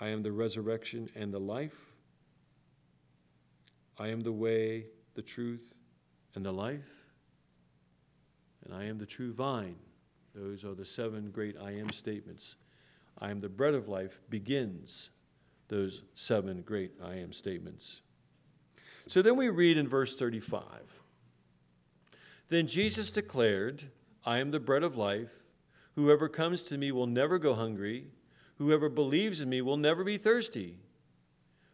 I 0.00 0.08
am 0.08 0.22
the 0.22 0.32
resurrection 0.32 1.08
and 1.14 1.32
the 1.32 1.40
life. 1.40 1.93
I 3.98 4.08
am 4.08 4.22
the 4.22 4.32
way, 4.32 4.86
the 5.14 5.22
truth, 5.22 5.74
and 6.34 6.44
the 6.44 6.52
life. 6.52 7.06
And 8.64 8.74
I 8.74 8.84
am 8.84 8.98
the 8.98 9.06
true 9.06 9.32
vine. 9.32 9.76
Those 10.34 10.64
are 10.64 10.74
the 10.74 10.84
seven 10.84 11.30
great 11.30 11.56
I 11.60 11.72
am 11.72 11.90
statements. 11.90 12.56
I 13.18 13.30
am 13.30 13.40
the 13.40 13.48
bread 13.48 13.74
of 13.74 13.88
life 13.88 14.20
begins 14.28 15.10
those 15.68 16.02
seven 16.14 16.62
great 16.62 16.92
I 17.02 17.16
am 17.16 17.32
statements. 17.32 18.00
So 19.06 19.22
then 19.22 19.36
we 19.36 19.48
read 19.48 19.76
in 19.76 19.88
verse 19.88 20.16
35 20.16 20.64
Then 22.48 22.66
Jesus 22.66 23.10
declared, 23.10 23.84
I 24.24 24.38
am 24.38 24.50
the 24.50 24.60
bread 24.60 24.82
of 24.82 24.96
life. 24.96 25.42
Whoever 25.94 26.28
comes 26.28 26.62
to 26.64 26.78
me 26.78 26.90
will 26.90 27.06
never 27.06 27.38
go 27.38 27.54
hungry. 27.54 28.08
Whoever 28.58 28.88
believes 28.88 29.40
in 29.40 29.48
me 29.48 29.60
will 29.62 29.76
never 29.76 30.02
be 30.02 30.16
thirsty. 30.16 30.78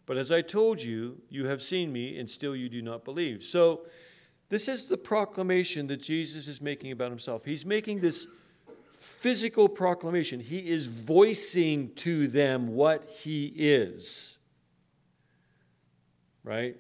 But 0.07 0.17
as 0.17 0.31
I 0.31 0.43
told 0.43 0.83
you, 0.83 1.23
you 1.29 1.47
have 1.47 1.63
seen 1.63 1.93
me, 1.93 2.19
and 2.19 2.29
still 2.29 2.57
you 2.57 2.69
do 2.69 2.83
not 2.83 3.05
believe. 3.05 3.43
So, 3.43 3.83
this 4.49 4.67
is 4.67 4.87
the 4.87 4.99
proclamation 4.99 5.87
that 5.87 5.99
Jesus 5.99 6.49
is 6.49 6.61
making 6.61 6.91
about 6.91 7.11
himself. 7.11 7.45
He's 7.45 7.65
making 7.65 8.01
this 8.01 8.27
physical 8.91 9.69
proclamation. 9.69 10.41
He 10.41 10.69
is 10.69 10.89
voicing 10.89 11.95
to 11.97 12.27
them 12.27 12.75
what 12.75 13.09
he 13.09 13.53
is. 13.57 14.39
Right? 16.43 16.77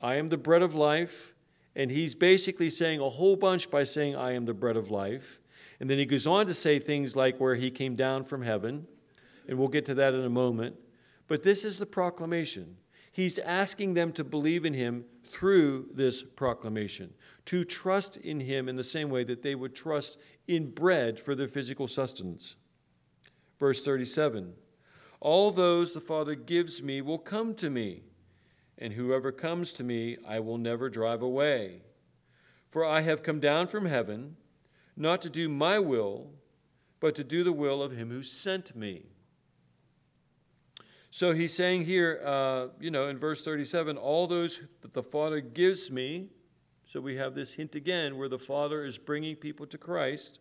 I 0.00 0.16
am 0.16 0.28
the 0.28 0.36
bread 0.36 0.62
of 0.62 0.74
life. 0.74 1.34
And 1.74 1.90
he's 1.92 2.14
basically 2.14 2.70
saying 2.70 3.00
a 3.00 3.08
whole 3.08 3.36
bunch 3.36 3.70
by 3.70 3.84
saying, 3.84 4.16
I 4.16 4.32
am 4.32 4.46
the 4.46 4.54
bread 4.54 4.76
of 4.76 4.90
life. 4.90 5.40
And 5.78 5.88
then 5.88 5.96
he 5.98 6.06
goes 6.06 6.26
on 6.26 6.46
to 6.46 6.54
say 6.54 6.80
things 6.80 7.14
like 7.14 7.38
where 7.38 7.54
he 7.54 7.70
came 7.70 7.94
down 7.94 8.24
from 8.24 8.42
heaven. 8.42 8.86
And 9.46 9.58
we'll 9.58 9.68
get 9.68 9.86
to 9.86 9.94
that 9.94 10.12
in 10.12 10.24
a 10.24 10.30
moment. 10.30 10.76
But 11.28 11.42
this 11.42 11.64
is 11.64 11.78
the 11.78 11.86
proclamation. 11.86 12.78
He's 13.12 13.38
asking 13.38 13.94
them 13.94 14.12
to 14.12 14.24
believe 14.24 14.64
in 14.64 14.74
him 14.74 15.04
through 15.24 15.90
this 15.94 16.22
proclamation, 16.22 17.14
to 17.46 17.64
trust 17.64 18.16
in 18.16 18.40
him 18.40 18.68
in 18.68 18.76
the 18.76 18.82
same 18.82 19.10
way 19.10 19.24
that 19.24 19.42
they 19.42 19.54
would 19.54 19.74
trust 19.74 20.18
in 20.46 20.70
bread 20.70 21.20
for 21.20 21.34
their 21.34 21.48
physical 21.48 21.86
sustenance. 21.86 22.56
Verse 23.60 23.84
37 23.84 24.54
All 25.20 25.50
those 25.50 25.94
the 25.94 26.00
Father 26.00 26.34
gives 26.34 26.82
me 26.82 27.00
will 27.02 27.18
come 27.18 27.54
to 27.54 27.70
me 27.70 28.02
and 28.78 28.92
whoever 28.92 29.32
comes 29.32 29.72
to 29.74 29.84
me 29.84 30.16
I 30.26 30.38
will 30.40 30.56
never 30.56 30.88
drive 30.88 31.20
away. 31.20 31.82
For 32.68 32.84
I 32.84 33.00
have 33.00 33.22
come 33.22 33.40
down 33.40 33.66
from 33.66 33.86
heaven, 33.86 34.36
not 34.96 35.20
to 35.22 35.30
do 35.30 35.48
my 35.48 35.78
will, 35.78 36.30
but 37.00 37.14
to 37.16 37.24
do 37.24 37.42
the 37.42 37.52
will 37.52 37.82
of 37.82 37.92
him 37.92 38.10
who 38.10 38.22
sent 38.22 38.76
me. 38.76 39.06
So 41.10 41.32
he's 41.32 41.54
saying 41.54 41.86
here, 41.86 42.20
uh, 42.24 42.66
you 42.80 42.90
know, 42.90 43.08
in 43.08 43.18
verse 43.18 43.44
37, 43.44 43.96
all 43.96 44.26
those 44.26 44.60
that 44.82 44.92
the 44.92 45.02
Father 45.02 45.40
gives 45.40 45.90
me, 45.90 46.28
so 46.84 47.00
we 47.00 47.16
have 47.16 47.34
this 47.34 47.54
hint 47.54 47.74
again 47.74 48.18
where 48.18 48.28
the 48.28 48.38
Father 48.38 48.84
is 48.84 48.98
bringing 48.98 49.36
people 49.36 49.66
to 49.66 49.78
Christ 49.78 50.40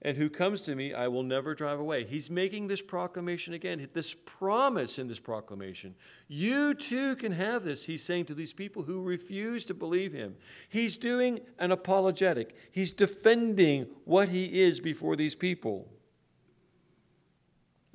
and 0.00 0.16
who 0.16 0.30
comes 0.30 0.62
to 0.62 0.76
me, 0.76 0.94
I 0.94 1.08
will 1.08 1.24
never 1.24 1.54
drive 1.54 1.80
away. 1.80 2.04
He's 2.04 2.30
making 2.30 2.68
this 2.68 2.80
proclamation 2.80 3.52
again, 3.52 3.88
this 3.94 4.14
promise 4.14 4.96
in 4.96 5.08
this 5.08 5.18
proclamation. 5.18 5.96
You 6.28 6.74
too 6.74 7.16
can 7.16 7.32
have 7.32 7.64
this, 7.64 7.86
he's 7.86 8.04
saying 8.04 8.26
to 8.26 8.34
these 8.34 8.52
people 8.52 8.84
who 8.84 9.02
refuse 9.02 9.64
to 9.64 9.74
believe 9.74 10.12
him. 10.12 10.36
He's 10.68 10.96
doing 10.96 11.40
an 11.58 11.72
apologetic, 11.72 12.54
he's 12.70 12.92
defending 12.92 13.88
what 14.04 14.28
he 14.28 14.60
is 14.60 14.78
before 14.78 15.16
these 15.16 15.34
people. 15.34 15.88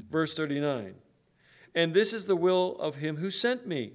Verse 0.09 0.35
39 0.35 0.95
And 1.75 1.93
this 1.93 2.13
is 2.13 2.25
the 2.25 2.35
will 2.35 2.75
of 2.79 2.95
him 2.95 3.17
who 3.17 3.31
sent 3.31 3.67
me, 3.67 3.93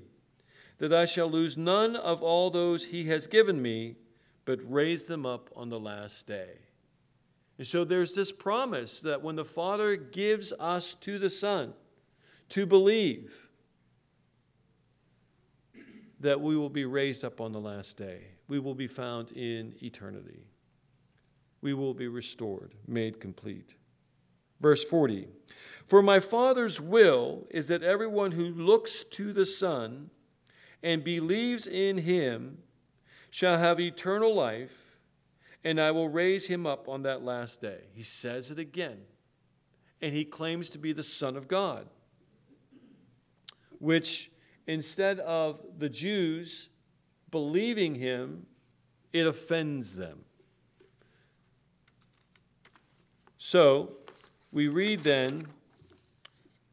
that 0.79 0.93
I 0.93 1.05
shall 1.05 1.31
lose 1.31 1.57
none 1.57 1.97
of 1.97 2.23
all 2.23 2.51
those 2.51 2.87
he 2.87 3.05
has 3.05 3.27
given 3.27 3.61
me, 3.63 3.97
but 4.45 4.61
raise 4.63 5.07
them 5.07 5.27
up 5.27 5.51
on 5.55 5.69
the 5.69 5.81
last 5.81 6.27
day. 6.27 6.51
And 7.59 7.67
so 7.67 7.85
there's 7.85 8.15
this 8.15 8.33
promise 8.33 9.01
that 9.01 9.23
when 9.23 9.37
the 9.37 9.45
Father 9.45 9.97
gives 9.97 10.53
us 10.59 10.95
to 10.95 11.19
the 11.19 11.31
Son 11.31 11.75
to 12.51 12.67
believe, 12.67 13.49
that 16.21 16.41
we 16.41 16.57
will 16.57 16.71
be 16.71 16.85
raised 16.85 17.25
up 17.25 17.41
on 17.41 17.53
the 17.53 17.61
last 17.61 17.97
day. 17.97 18.23
We 18.49 18.59
will 18.59 18.75
be 18.75 18.89
found 18.89 19.31
in 19.33 19.75
eternity. 19.83 20.47
We 21.61 21.75
will 21.75 21.95
be 21.95 22.09
restored, 22.09 22.75
made 22.87 23.21
complete. 23.21 23.75
Verse 24.61 24.85
40 24.85 25.29
For 25.87 26.03
my 26.03 26.21
Father's 26.21 26.81
will 26.81 27.47
is 27.51 27.69
that 27.69 27.83
everyone 27.83 28.33
who 28.33 28.47
looks 28.47 29.05
to 29.05 29.33
the 29.33 29.47
Son 29.47 30.11
and 30.83 31.03
believes 31.03 31.67
in 31.67 31.99
him 31.99 32.59
shall 33.31 33.59
have 33.59 33.81
eternal 33.81 34.35
life 34.35 34.89
and 35.65 35.81
I 35.81 35.91
will 35.91 36.09
raise 36.09 36.47
him 36.47 36.67
up 36.67 36.89
on 36.89 37.03
that 37.03 37.23
last 37.23 37.61
day. 37.61 37.81
He 37.93 38.03
says 38.03 38.51
it 38.51 38.59
again. 38.59 39.01
And 40.01 40.15
he 40.15 40.25
claims 40.25 40.71
to 40.71 40.79
be 40.79 40.93
the 40.93 41.03
Son 41.03 41.37
of 41.37 41.49
God, 41.49 41.89
which 43.81 44.31
instead 44.67 45.19
of 45.21 45.61
the 45.77 45.89
Jews 45.89 46.69
believing 47.31 47.97
him, 47.97 48.47
it 49.13 49.27
offends 49.27 49.97
them. 49.97 50.21
So 53.37 53.97
we 54.53 54.69
read 54.69 55.03
then 55.03 55.47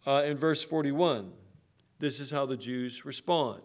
uh, 0.06 0.24
in 0.26 0.38
verse 0.38 0.64
41 0.64 1.32
this 2.00 2.20
is 2.20 2.32
how 2.32 2.46
the 2.46 2.58
Jews 2.58 3.06
respond. 3.06 3.62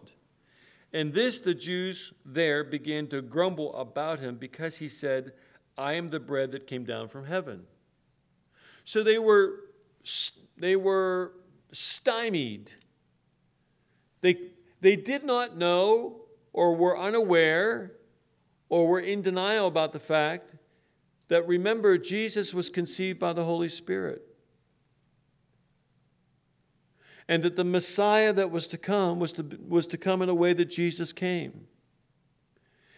And 0.93 1.13
this 1.13 1.39
the 1.39 1.53
Jews 1.53 2.13
there 2.25 2.63
began 2.63 3.07
to 3.07 3.21
grumble 3.21 3.73
about 3.75 4.19
him 4.19 4.35
because 4.35 4.77
he 4.77 4.87
said, 4.87 5.33
I 5.77 5.93
am 5.93 6.09
the 6.09 6.19
bread 6.19 6.51
that 6.51 6.67
came 6.67 6.83
down 6.83 7.07
from 7.07 7.25
heaven. 7.25 7.63
So 8.83 9.03
they 9.03 9.19
were, 9.19 9.59
they 10.57 10.75
were 10.75 11.33
stymied. 11.71 12.73
They, 14.21 14.37
they 14.81 14.95
did 14.95 15.23
not 15.23 15.57
know 15.57 16.21
or 16.53 16.75
were 16.75 16.97
unaware 16.97 17.93
or 18.69 18.87
were 18.87 18.99
in 18.99 19.21
denial 19.21 19.67
about 19.67 19.93
the 19.93 19.99
fact 19.99 20.55
that 21.31 21.47
remember, 21.47 21.97
Jesus 21.97 22.53
was 22.53 22.67
conceived 22.67 23.17
by 23.17 23.31
the 23.31 23.45
Holy 23.45 23.69
Spirit 23.69 24.21
and 27.25 27.41
that 27.43 27.55
the 27.55 27.63
Messiah 27.63 28.33
that 28.33 28.51
was 28.51 28.67
to 28.67 28.77
come 28.77 29.17
was 29.17 29.31
to, 29.31 29.57
was 29.65 29.87
to 29.87 29.97
come 29.97 30.21
in 30.21 30.27
a 30.27 30.35
way 30.35 30.51
that 30.51 30.65
Jesus 30.65 31.13
came, 31.13 31.67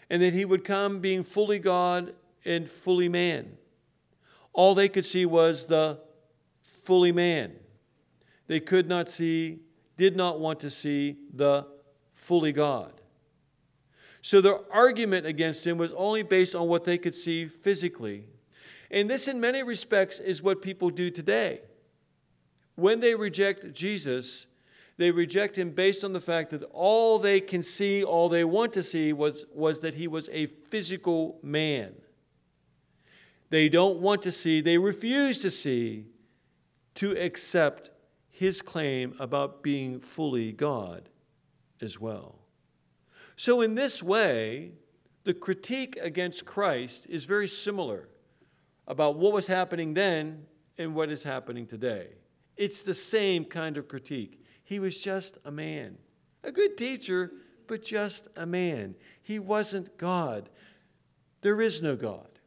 and 0.09 0.19
that 0.23 0.33
he 0.33 0.45
would 0.45 0.63
come 0.63 0.99
being 0.99 1.21
fully 1.21 1.59
God 1.59 2.15
and 2.43 2.67
fully 2.67 3.07
man. 3.07 3.51
All 4.51 4.73
they 4.73 4.89
could 4.89 5.05
see 5.05 5.27
was 5.27 5.67
the 5.67 5.99
fully 6.63 7.11
man. 7.11 7.53
They 8.47 8.59
could 8.59 8.89
not 8.89 9.09
see, 9.09 9.59
did 9.95 10.15
not 10.15 10.39
want 10.39 10.59
to 10.61 10.71
see 10.71 11.17
the 11.31 11.67
fully 12.09 12.51
God. 12.51 13.02
So 14.23 14.39
their 14.39 14.59
argument 14.71 15.25
against 15.25 15.67
him 15.67 15.77
was 15.77 15.91
only 15.93 16.23
based 16.23 16.55
on 16.55 16.69
what 16.69 16.85
they 16.85 16.97
could 16.97 17.13
see 17.13 17.45
physically. 17.45 18.23
And 18.89 19.09
this, 19.09 19.27
in 19.27 19.41
many 19.41 19.63
respects, 19.63 20.19
is 20.19 20.41
what 20.41 20.61
people 20.61 20.89
do 20.89 21.11
today. 21.11 21.59
When 22.75 23.01
they 23.01 23.15
reject 23.15 23.73
Jesus, 23.73 24.47
they 24.95 25.11
reject 25.11 25.57
him 25.57 25.71
based 25.71 26.05
on 26.05 26.13
the 26.13 26.21
fact 26.21 26.51
that 26.51 26.63
all 26.71 27.19
they 27.19 27.41
can 27.41 27.61
see, 27.61 28.01
all 28.01 28.29
they 28.29 28.45
want 28.45 28.71
to 28.73 28.81
see, 28.81 29.11
was, 29.11 29.45
was 29.53 29.81
that 29.81 29.95
he 29.95 30.07
was 30.07 30.29
a 30.31 30.45
physical 30.45 31.37
man. 31.43 31.93
They 33.49 33.67
don't 33.67 33.99
want 33.99 34.21
to 34.21 34.31
see, 34.31 34.61
they 34.61 34.77
refuse 34.77 35.41
to 35.41 35.51
see, 35.51 36.05
to 36.95 37.11
accept 37.11 37.89
his 38.29 38.61
claim 38.61 39.15
about 39.19 39.61
being 39.61 39.99
fully 39.99 40.53
God 40.53 41.09
as 41.81 41.99
well. 41.99 42.42
So, 43.35 43.61
in 43.61 43.75
this 43.75 44.03
way, 44.03 44.73
the 45.23 45.33
critique 45.33 45.97
against 46.01 46.45
Christ 46.45 47.07
is 47.09 47.25
very 47.25 47.47
similar 47.47 48.09
about 48.87 49.17
what 49.17 49.33
was 49.33 49.47
happening 49.47 49.93
then 49.93 50.45
and 50.77 50.93
what 50.95 51.09
is 51.09 51.23
happening 51.23 51.65
today. 51.65 52.09
It's 52.57 52.83
the 52.83 52.93
same 52.93 53.45
kind 53.45 53.77
of 53.77 53.87
critique. 53.87 54.43
He 54.63 54.79
was 54.79 54.99
just 54.99 55.37
a 55.45 55.51
man, 55.51 55.97
a 56.43 56.51
good 56.51 56.77
teacher, 56.77 57.31
but 57.67 57.83
just 57.83 58.27
a 58.35 58.45
man. 58.45 58.95
He 59.21 59.39
wasn't 59.39 59.97
God. 59.97 60.49
There 61.41 61.61
is 61.61 61.81
no 61.81 61.95
God. 61.95 62.39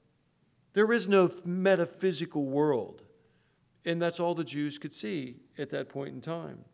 There 0.74 0.92
is 0.92 1.08
no 1.08 1.30
metaphysical 1.44 2.44
world. 2.44 3.02
And 3.84 4.00
that's 4.02 4.20
all 4.20 4.34
the 4.34 4.44
Jews 4.44 4.78
could 4.78 4.92
see 4.92 5.36
at 5.56 5.70
that 5.70 5.88
point 5.88 6.14
in 6.14 6.20
time. 6.20 6.64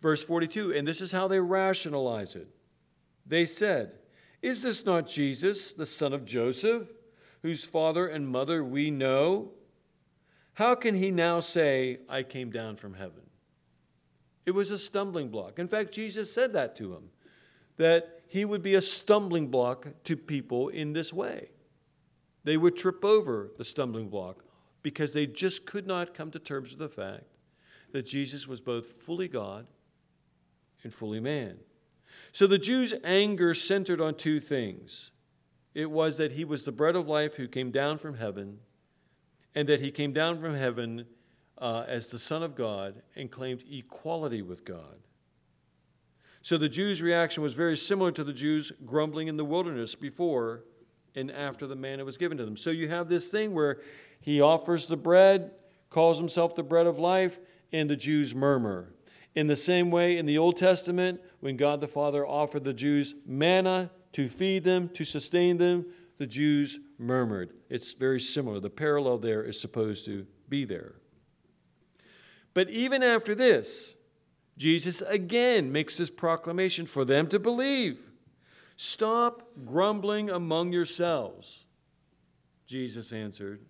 Verse 0.00 0.24
42, 0.24 0.72
and 0.72 0.88
this 0.88 1.00
is 1.00 1.12
how 1.12 1.28
they 1.28 1.40
rationalize 1.40 2.34
it. 2.34 2.48
They 3.26 3.44
said, 3.44 3.92
Is 4.40 4.62
this 4.62 4.84
not 4.86 5.06
Jesus, 5.06 5.74
the 5.74 5.86
son 5.86 6.12
of 6.12 6.24
Joseph, 6.24 6.88
whose 7.42 7.64
father 7.64 8.06
and 8.06 8.26
mother 8.26 8.64
we 8.64 8.90
know? 8.90 9.52
How 10.54 10.74
can 10.74 10.94
he 10.94 11.10
now 11.10 11.40
say, 11.40 12.00
I 12.08 12.22
came 12.22 12.50
down 12.50 12.76
from 12.76 12.94
heaven? 12.94 13.22
It 14.46 14.52
was 14.52 14.70
a 14.70 14.78
stumbling 14.78 15.28
block. 15.28 15.58
In 15.58 15.68
fact, 15.68 15.92
Jesus 15.92 16.32
said 16.32 16.54
that 16.54 16.74
to 16.76 16.94
him, 16.94 17.10
that 17.76 18.22
he 18.26 18.44
would 18.44 18.62
be 18.62 18.74
a 18.74 18.82
stumbling 18.82 19.48
block 19.48 19.88
to 20.04 20.16
people 20.16 20.68
in 20.68 20.92
this 20.92 21.12
way. 21.12 21.50
They 22.44 22.56
would 22.56 22.76
trip 22.76 23.04
over 23.04 23.50
the 23.58 23.64
stumbling 23.64 24.08
block 24.08 24.44
because 24.82 25.12
they 25.12 25.26
just 25.26 25.66
could 25.66 25.86
not 25.86 26.14
come 26.14 26.30
to 26.30 26.38
terms 26.38 26.70
with 26.70 26.78
the 26.78 26.88
fact 26.88 27.24
that 27.92 28.06
Jesus 28.06 28.48
was 28.48 28.60
both 28.60 28.86
fully 28.86 29.28
God 29.28 29.66
and 30.82 30.92
fully 30.92 31.20
man. 31.20 31.58
So 32.32 32.46
the 32.46 32.58
Jews' 32.58 32.94
anger 33.04 33.54
centered 33.54 34.00
on 34.00 34.14
two 34.14 34.40
things 34.40 35.10
it 35.72 35.90
was 35.90 36.16
that 36.16 36.32
he 36.32 36.44
was 36.44 36.64
the 36.64 36.72
bread 36.72 36.96
of 36.96 37.06
life 37.06 37.36
who 37.36 37.46
came 37.46 37.70
down 37.70 37.98
from 37.98 38.14
heaven, 38.14 38.58
and 39.54 39.68
that 39.68 39.80
he 39.80 39.92
came 39.92 40.12
down 40.12 40.40
from 40.40 40.54
heaven 40.54 41.06
uh, 41.58 41.84
as 41.86 42.10
the 42.10 42.18
Son 42.18 42.42
of 42.42 42.56
God 42.56 43.02
and 43.14 43.30
claimed 43.30 43.62
equality 43.70 44.42
with 44.42 44.64
God. 44.64 44.98
So 46.42 46.56
the 46.56 46.68
Jews' 46.68 47.02
reaction 47.02 47.42
was 47.42 47.54
very 47.54 47.76
similar 47.76 48.10
to 48.12 48.24
the 48.24 48.32
Jews 48.32 48.72
grumbling 48.84 49.28
in 49.28 49.36
the 49.36 49.44
wilderness 49.44 49.94
before 49.94 50.64
and 51.14 51.30
after 51.30 51.66
the 51.66 51.76
manna 51.76 52.04
was 52.04 52.16
given 52.16 52.38
to 52.38 52.44
them. 52.44 52.56
So 52.56 52.70
you 52.70 52.88
have 52.88 53.08
this 53.08 53.30
thing 53.30 53.52
where 53.52 53.80
he 54.20 54.40
offers 54.40 54.86
the 54.86 54.96
bread, 54.96 55.50
calls 55.90 56.18
himself 56.18 56.54
the 56.54 56.62
bread 56.62 56.86
of 56.86 56.98
life, 56.98 57.40
and 57.72 57.90
the 57.90 57.96
Jews 57.96 58.34
murmur. 58.34 58.94
In 59.34 59.46
the 59.46 59.56
same 59.56 59.90
way, 59.90 60.18
in 60.18 60.26
the 60.26 60.38
Old 60.38 60.56
Testament, 60.56 61.20
when 61.40 61.56
God 61.56 61.80
the 61.80 61.86
Father 61.86 62.26
offered 62.26 62.64
the 62.64 62.72
Jews 62.72 63.14
manna 63.24 63.90
to 64.12 64.28
feed 64.28 64.64
them, 64.64 64.88
to 64.90 65.04
sustain 65.04 65.58
them, 65.58 65.86
the 66.18 66.26
Jews 66.26 66.80
murmured. 66.98 67.52
It's 67.68 67.92
very 67.92 68.20
similar. 68.20 68.60
The 68.60 68.70
parallel 68.70 69.18
there 69.18 69.42
is 69.42 69.60
supposed 69.60 70.04
to 70.06 70.26
be 70.48 70.64
there. 70.64 70.96
But 72.52 72.68
even 72.68 73.02
after 73.02 73.34
this, 73.34 73.94
Jesus 74.58 75.00
again 75.02 75.72
makes 75.72 75.96
this 75.96 76.10
proclamation 76.10 76.84
for 76.84 77.04
them 77.04 77.28
to 77.28 77.38
believe. 77.38 78.10
Stop 78.76 79.48
grumbling 79.64 80.28
among 80.28 80.72
yourselves. 80.72 81.64
Jesus 82.66 83.12
answered, 83.12 83.60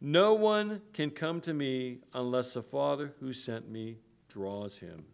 No 0.00 0.34
one 0.34 0.82
can 0.92 1.10
come 1.10 1.40
to 1.42 1.52
me 1.52 1.98
unless 2.12 2.54
the 2.54 2.62
Father 2.62 3.14
who 3.20 3.32
sent 3.32 3.70
me 3.70 3.98
draws 4.34 4.78
him, 4.78 5.04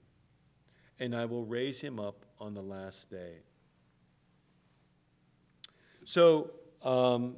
and 0.99 1.15
I 1.15 1.27
will 1.27 1.45
raise 1.45 1.83
him 1.83 2.01
up 2.01 2.25
on 2.41 2.55
the 2.55 2.63
last 2.63 3.11
day. 3.11 3.43
So, 6.07 6.53
um, 6.83 7.37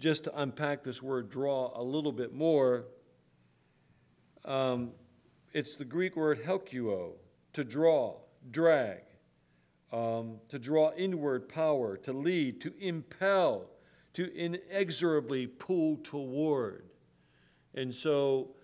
just 0.00 0.24
to 0.24 0.40
unpack 0.40 0.82
this 0.82 1.00
word 1.00 1.30
draw 1.30 1.70
a 1.76 1.82
little 1.82 2.10
bit 2.10 2.34
more, 2.34 2.86
um, 4.44 4.90
it's 5.52 5.76
the 5.76 5.84
Greek 5.84 6.16
word 6.16 6.42
helkuo, 6.42 7.12
to 7.52 7.62
draw, 7.62 8.16
drag, 8.50 9.02
um, 9.92 10.40
to 10.48 10.58
draw 10.58 10.90
inward 10.96 11.48
power, 11.48 11.96
to 11.98 12.12
lead, 12.12 12.60
to 12.62 12.74
impel, 12.80 13.70
to 14.14 14.34
inexorably 14.36 15.46
pull 15.46 15.98
toward. 15.98 16.90
And 17.74 17.94
so 17.94 18.56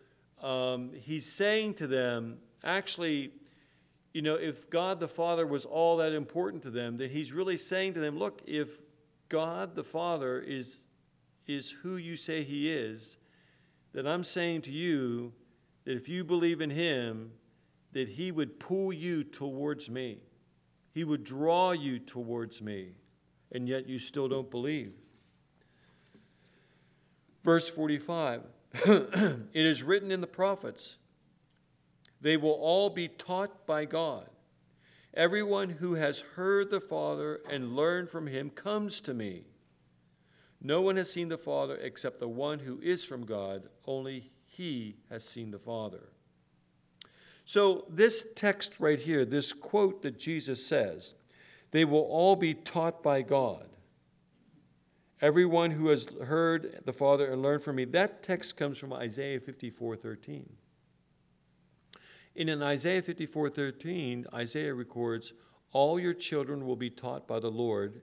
um, 0.42 0.90
he's 0.92 1.30
saying 1.30 1.74
to 1.74 1.86
them, 1.86 2.38
actually, 2.64 3.32
you 4.12 4.22
know, 4.22 4.34
if 4.34 4.68
God 4.70 5.00
the 5.00 5.08
Father 5.08 5.46
was 5.46 5.64
all 5.64 5.96
that 5.98 6.12
important 6.12 6.62
to 6.64 6.70
them, 6.70 6.96
that 6.98 7.10
he's 7.10 7.32
really 7.32 7.56
saying 7.56 7.94
to 7.94 8.00
them, 8.00 8.18
look, 8.18 8.42
if 8.46 8.80
God 9.28 9.74
the 9.74 9.84
Father 9.84 10.40
is, 10.40 10.86
is 11.46 11.70
who 11.82 11.96
you 11.96 12.16
say 12.16 12.42
he 12.42 12.70
is, 12.70 13.18
that 13.92 14.06
I'm 14.06 14.24
saying 14.24 14.62
to 14.62 14.72
you 14.72 15.32
that 15.84 15.94
if 15.94 16.08
you 16.08 16.24
believe 16.24 16.60
in 16.60 16.70
him, 16.70 17.32
that 17.92 18.10
he 18.10 18.30
would 18.30 18.60
pull 18.60 18.92
you 18.92 19.24
towards 19.24 19.88
me. 19.88 20.18
He 20.92 21.04
would 21.04 21.24
draw 21.24 21.72
you 21.72 21.98
towards 21.98 22.60
me, 22.60 22.92
and 23.52 23.68
yet 23.68 23.88
you 23.88 23.98
still 23.98 24.28
don't 24.28 24.50
believe. 24.50 24.92
Verse 27.44 27.68
45 27.68 28.42
It 28.84 29.48
is 29.54 29.82
written 29.82 30.10
in 30.10 30.20
the 30.20 30.26
prophets 30.26 30.98
they 32.20 32.36
will 32.36 32.52
all 32.52 32.90
be 32.90 33.08
taught 33.08 33.66
by 33.66 33.84
God. 33.84 34.28
Everyone 35.14 35.70
who 35.70 35.94
has 35.94 36.20
heard 36.20 36.70
the 36.70 36.80
Father 36.80 37.40
and 37.50 37.74
learned 37.74 38.10
from 38.10 38.26
him 38.26 38.50
comes 38.50 39.00
to 39.02 39.14
me. 39.14 39.44
No 40.60 40.80
one 40.80 40.96
has 40.96 41.12
seen 41.12 41.28
the 41.28 41.38
Father 41.38 41.76
except 41.76 42.20
the 42.20 42.28
one 42.28 42.60
who 42.60 42.80
is 42.80 43.04
from 43.04 43.24
God, 43.24 43.68
only 43.86 44.32
he 44.44 44.96
has 45.08 45.24
seen 45.24 45.50
the 45.50 45.58
Father. 45.58 46.10
So, 47.44 47.86
this 47.88 48.26
text 48.34 48.78
right 48.78 49.00
here, 49.00 49.24
this 49.24 49.52
quote 49.52 50.02
that 50.02 50.18
Jesus 50.18 50.66
says, 50.66 51.14
they 51.70 51.84
will 51.84 52.02
all 52.02 52.36
be 52.36 52.54
taught 52.54 53.02
by 53.02 53.22
God. 53.22 53.68
Everyone 55.20 55.72
who 55.72 55.88
has 55.88 56.06
heard 56.24 56.82
the 56.84 56.92
Father 56.92 57.30
and 57.32 57.42
learned 57.42 57.62
from 57.62 57.76
me, 57.76 57.84
that 57.86 58.22
text 58.22 58.56
comes 58.56 58.78
from 58.78 58.92
Isaiah 58.92 59.40
54 59.40 59.96
13. 59.96 60.48
And 62.38 62.48
in 62.48 62.62
Isaiah 62.62 63.02
54 63.02 63.50
13, 63.50 64.26
Isaiah 64.32 64.72
records, 64.72 65.32
All 65.72 65.98
your 65.98 66.14
children 66.14 66.64
will 66.64 66.76
be 66.76 66.88
taught 66.88 67.26
by 67.26 67.40
the 67.40 67.50
Lord, 67.50 68.02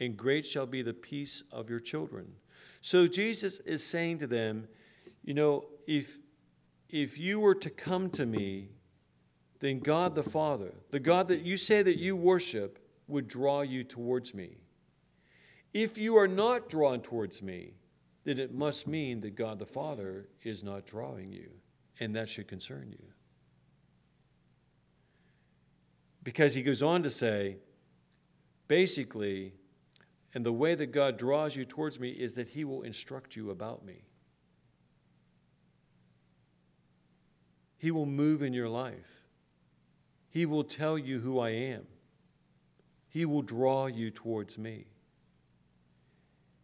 and 0.00 0.16
great 0.16 0.44
shall 0.44 0.66
be 0.66 0.82
the 0.82 0.92
peace 0.92 1.44
of 1.52 1.70
your 1.70 1.78
children. 1.78 2.32
So 2.80 3.06
Jesus 3.06 3.60
is 3.60 3.84
saying 3.86 4.18
to 4.18 4.26
them, 4.26 4.66
You 5.22 5.34
know, 5.34 5.66
if, 5.86 6.18
if 6.90 7.16
you 7.16 7.38
were 7.38 7.54
to 7.54 7.70
come 7.70 8.10
to 8.10 8.26
me, 8.26 8.70
then 9.60 9.78
God 9.78 10.16
the 10.16 10.24
Father, 10.24 10.74
the 10.90 11.00
God 11.00 11.28
that 11.28 11.42
you 11.42 11.56
say 11.56 11.82
that 11.82 11.96
you 11.96 12.16
worship, 12.16 12.80
would 13.06 13.28
draw 13.28 13.60
you 13.60 13.84
towards 13.84 14.34
me. 14.34 14.56
If 15.72 15.96
you 15.96 16.16
are 16.16 16.26
not 16.26 16.68
drawn 16.68 17.02
towards 17.02 17.40
me, 17.40 17.74
then 18.24 18.40
it 18.40 18.52
must 18.52 18.88
mean 18.88 19.20
that 19.20 19.36
God 19.36 19.60
the 19.60 19.66
Father 19.66 20.26
is 20.42 20.64
not 20.64 20.86
drawing 20.86 21.30
you, 21.30 21.50
and 22.00 22.16
that 22.16 22.28
should 22.28 22.48
concern 22.48 22.88
you. 22.90 23.15
Because 26.26 26.54
he 26.54 26.62
goes 26.64 26.82
on 26.82 27.04
to 27.04 27.10
say, 27.10 27.58
basically, 28.66 29.52
and 30.34 30.44
the 30.44 30.52
way 30.52 30.74
that 30.74 30.86
God 30.86 31.16
draws 31.16 31.54
you 31.54 31.64
towards 31.64 32.00
me 32.00 32.10
is 32.10 32.34
that 32.34 32.48
he 32.48 32.64
will 32.64 32.82
instruct 32.82 33.36
you 33.36 33.48
about 33.48 33.84
me. 33.84 34.02
He 37.78 37.92
will 37.92 38.06
move 38.06 38.42
in 38.42 38.52
your 38.54 38.68
life. 38.68 39.28
He 40.28 40.46
will 40.46 40.64
tell 40.64 40.98
you 40.98 41.20
who 41.20 41.38
I 41.38 41.50
am. 41.50 41.86
He 43.08 43.24
will 43.24 43.42
draw 43.42 43.86
you 43.86 44.10
towards 44.10 44.58
me. 44.58 44.86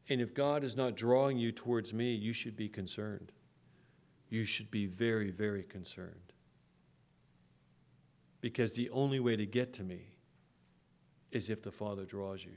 And 0.08 0.20
if 0.20 0.34
God 0.34 0.64
is 0.64 0.74
not 0.74 0.96
drawing 0.96 1.38
you 1.38 1.52
towards 1.52 1.94
me, 1.94 2.12
you 2.16 2.32
should 2.32 2.56
be 2.56 2.68
concerned. 2.68 3.30
You 4.28 4.44
should 4.44 4.72
be 4.72 4.86
very, 4.86 5.30
very 5.30 5.62
concerned 5.62 6.31
because 8.42 8.74
the 8.74 8.90
only 8.90 9.20
way 9.20 9.36
to 9.36 9.46
get 9.46 9.72
to 9.72 9.82
me 9.82 10.08
is 11.30 11.48
if 11.48 11.62
the 11.62 11.72
Father 11.72 12.04
draws 12.04 12.44
you. 12.44 12.52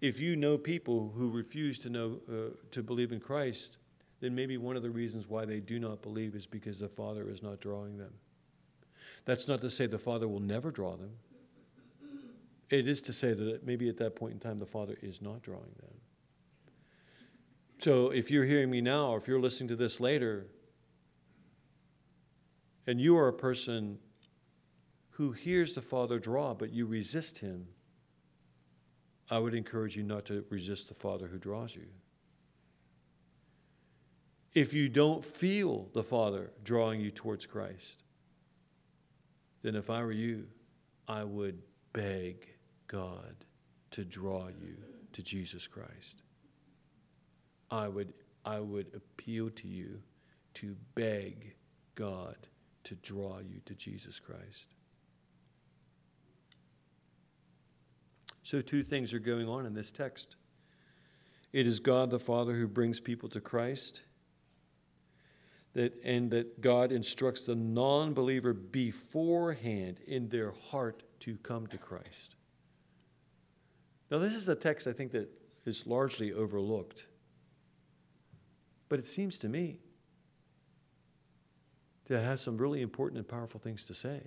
If 0.00 0.20
you 0.20 0.36
know 0.36 0.58
people 0.58 1.12
who 1.16 1.30
refuse 1.30 1.80
to 1.80 1.90
know 1.90 2.20
uh, 2.30 2.54
to 2.70 2.82
believe 2.82 3.10
in 3.10 3.20
Christ, 3.20 3.78
then 4.20 4.34
maybe 4.34 4.56
one 4.56 4.76
of 4.76 4.82
the 4.82 4.90
reasons 4.90 5.28
why 5.28 5.44
they 5.44 5.60
do 5.60 5.80
not 5.80 6.02
believe 6.02 6.34
is 6.36 6.46
because 6.46 6.78
the 6.78 6.88
Father 6.88 7.28
is 7.28 7.42
not 7.42 7.60
drawing 7.60 7.96
them. 7.98 8.12
That's 9.24 9.48
not 9.48 9.60
to 9.62 9.70
say 9.70 9.86
the 9.86 9.98
Father 9.98 10.28
will 10.28 10.40
never 10.40 10.70
draw 10.70 10.96
them. 10.96 11.12
It 12.68 12.88
is 12.88 13.02
to 13.02 13.12
say 13.12 13.32
that 13.32 13.66
maybe 13.66 13.88
at 13.88 13.96
that 13.98 14.16
point 14.16 14.34
in 14.34 14.38
time 14.40 14.58
the 14.58 14.66
Father 14.66 14.96
is 15.02 15.22
not 15.22 15.42
drawing 15.42 15.74
them. 15.80 15.94
So 17.78 18.10
if 18.10 18.30
you're 18.30 18.44
hearing 18.44 18.70
me 18.70 18.80
now, 18.80 19.08
or 19.08 19.18
if 19.18 19.26
you're 19.26 19.40
listening 19.40 19.68
to 19.68 19.76
this 19.76 20.00
later, 20.00 20.46
and 22.86 23.00
you 23.00 23.16
are 23.16 23.28
a 23.28 23.32
person 23.32 23.98
who 25.10 25.32
hears 25.32 25.74
the 25.74 25.82
Father 25.82 26.18
draw, 26.18 26.54
but 26.54 26.72
you 26.72 26.86
resist 26.86 27.38
him, 27.38 27.66
I 29.30 29.38
would 29.38 29.54
encourage 29.54 29.96
you 29.96 30.02
not 30.02 30.24
to 30.26 30.44
resist 30.50 30.88
the 30.88 30.94
Father 30.94 31.28
who 31.28 31.38
draws 31.38 31.76
you. 31.76 31.86
If 34.54 34.74
you 34.74 34.88
don't 34.88 35.24
feel 35.24 35.88
the 35.94 36.02
Father 36.02 36.50
drawing 36.62 37.00
you 37.00 37.10
towards 37.10 37.46
Christ, 37.46 38.04
then 39.62 39.76
if 39.76 39.88
I 39.88 40.02
were 40.02 40.12
you, 40.12 40.46
I 41.08 41.24
would 41.24 41.62
beg 41.92 42.48
God 42.88 43.34
to 43.92 44.04
draw 44.04 44.48
you 44.48 44.76
to 45.12 45.22
Jesus 45.22 45.66
Christ. 45.66 46.22
I 47.70 47.88
would, 47.88 48.12
I 48.44 48.60
would 48.60 48.88
appeal 48.94 49.50
to 49.50 49.68
you 49.68 50.00
to 50.54 50.76
beg 50.94 51.54
God 51.94 52.36
to 52.84 52.94
draw 52.96 53.38
you 53.38 53.60
to 53.66 53.74
Jesus 53.74 54.20
Christ. 54.20 54.74
So, 58.42 58.60
two 58.60 58.82
things 58.82 59.14
are 59.14 59.18
going 59.18 59.48
on 59.48 59.66
in 59.66 59.74
this 59.74 59.92
text. 59.92 60.36
It 61.52 61.66
is 61.66 61.80
God 61.80 62.10
the 62.10 62.18
Father 62.18 62.54
who 62.54 62.66
brings 62.66 62.98
people 62.98 63.28
to 63.30 63.40
Christ, 63.40 64.02
that, 65.74 65.94
and 66.02 66.30
that 66.30 66.60
God 66.60 66.92
instructs 66.92 67.44
the 67.44 67.54
non 67.54 68.14
believer 68.14 68.52
beforehand 68.52 70.00
in 70.06 70.28
their 70.28 70.50
heart 70.50 71.02
to 71.20 71.36
come 71.38 71.66
to 71.68 71.78
Christ. 71.78 72.34
Now, 74.10 74.18
this 74.18 74.34
is 74.34 74.48
a 74.48 74.56
text 74.56 74.86
I 74.86 74.92
think 74.92 75.12
that 75.12 75.30
is 75.64 75.86
largely 75.86 76.32
overlooked. 76.32 77.06
But 78.88 78.98
it 78.98 79.06
seems 79.06 79.38
to 79.38 79.48
me 79.48 79.78
to 82.06 82.20
have 82.20 82.40
some 82.40 82.56
really 82.56 82.82
important 82.82 83.18
and 83.18 83.28
powerful 83.28 83.60
things 83.60 83.84
to 83.84 83.94
say 83.94 84.22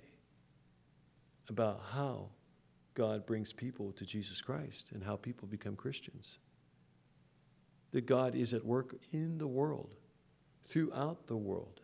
about 1.48 1.82
how 1.92 2.30
God 2.94 3.26
brings 3.26 3.52
people 3.52 3.92
to 3.92 4.04
Jesus 4.04 4.40
Christ 4.40 4.90
and 4.92 5.04
how 5.04 5.16
people 5.16 5.46
become 5.46 5.76
Christians. 5.76 6.38
That 7.92 8.06
God 8.06 8.34
is 8.34 8.52
at 8.52 8.64
work 8.64 8.96
in 9.12 9.38
the 9.38 9.46
world, 9.46 9.94
throughout 10.66 11.26
the 11.26 11.36
world, 11.36 11.82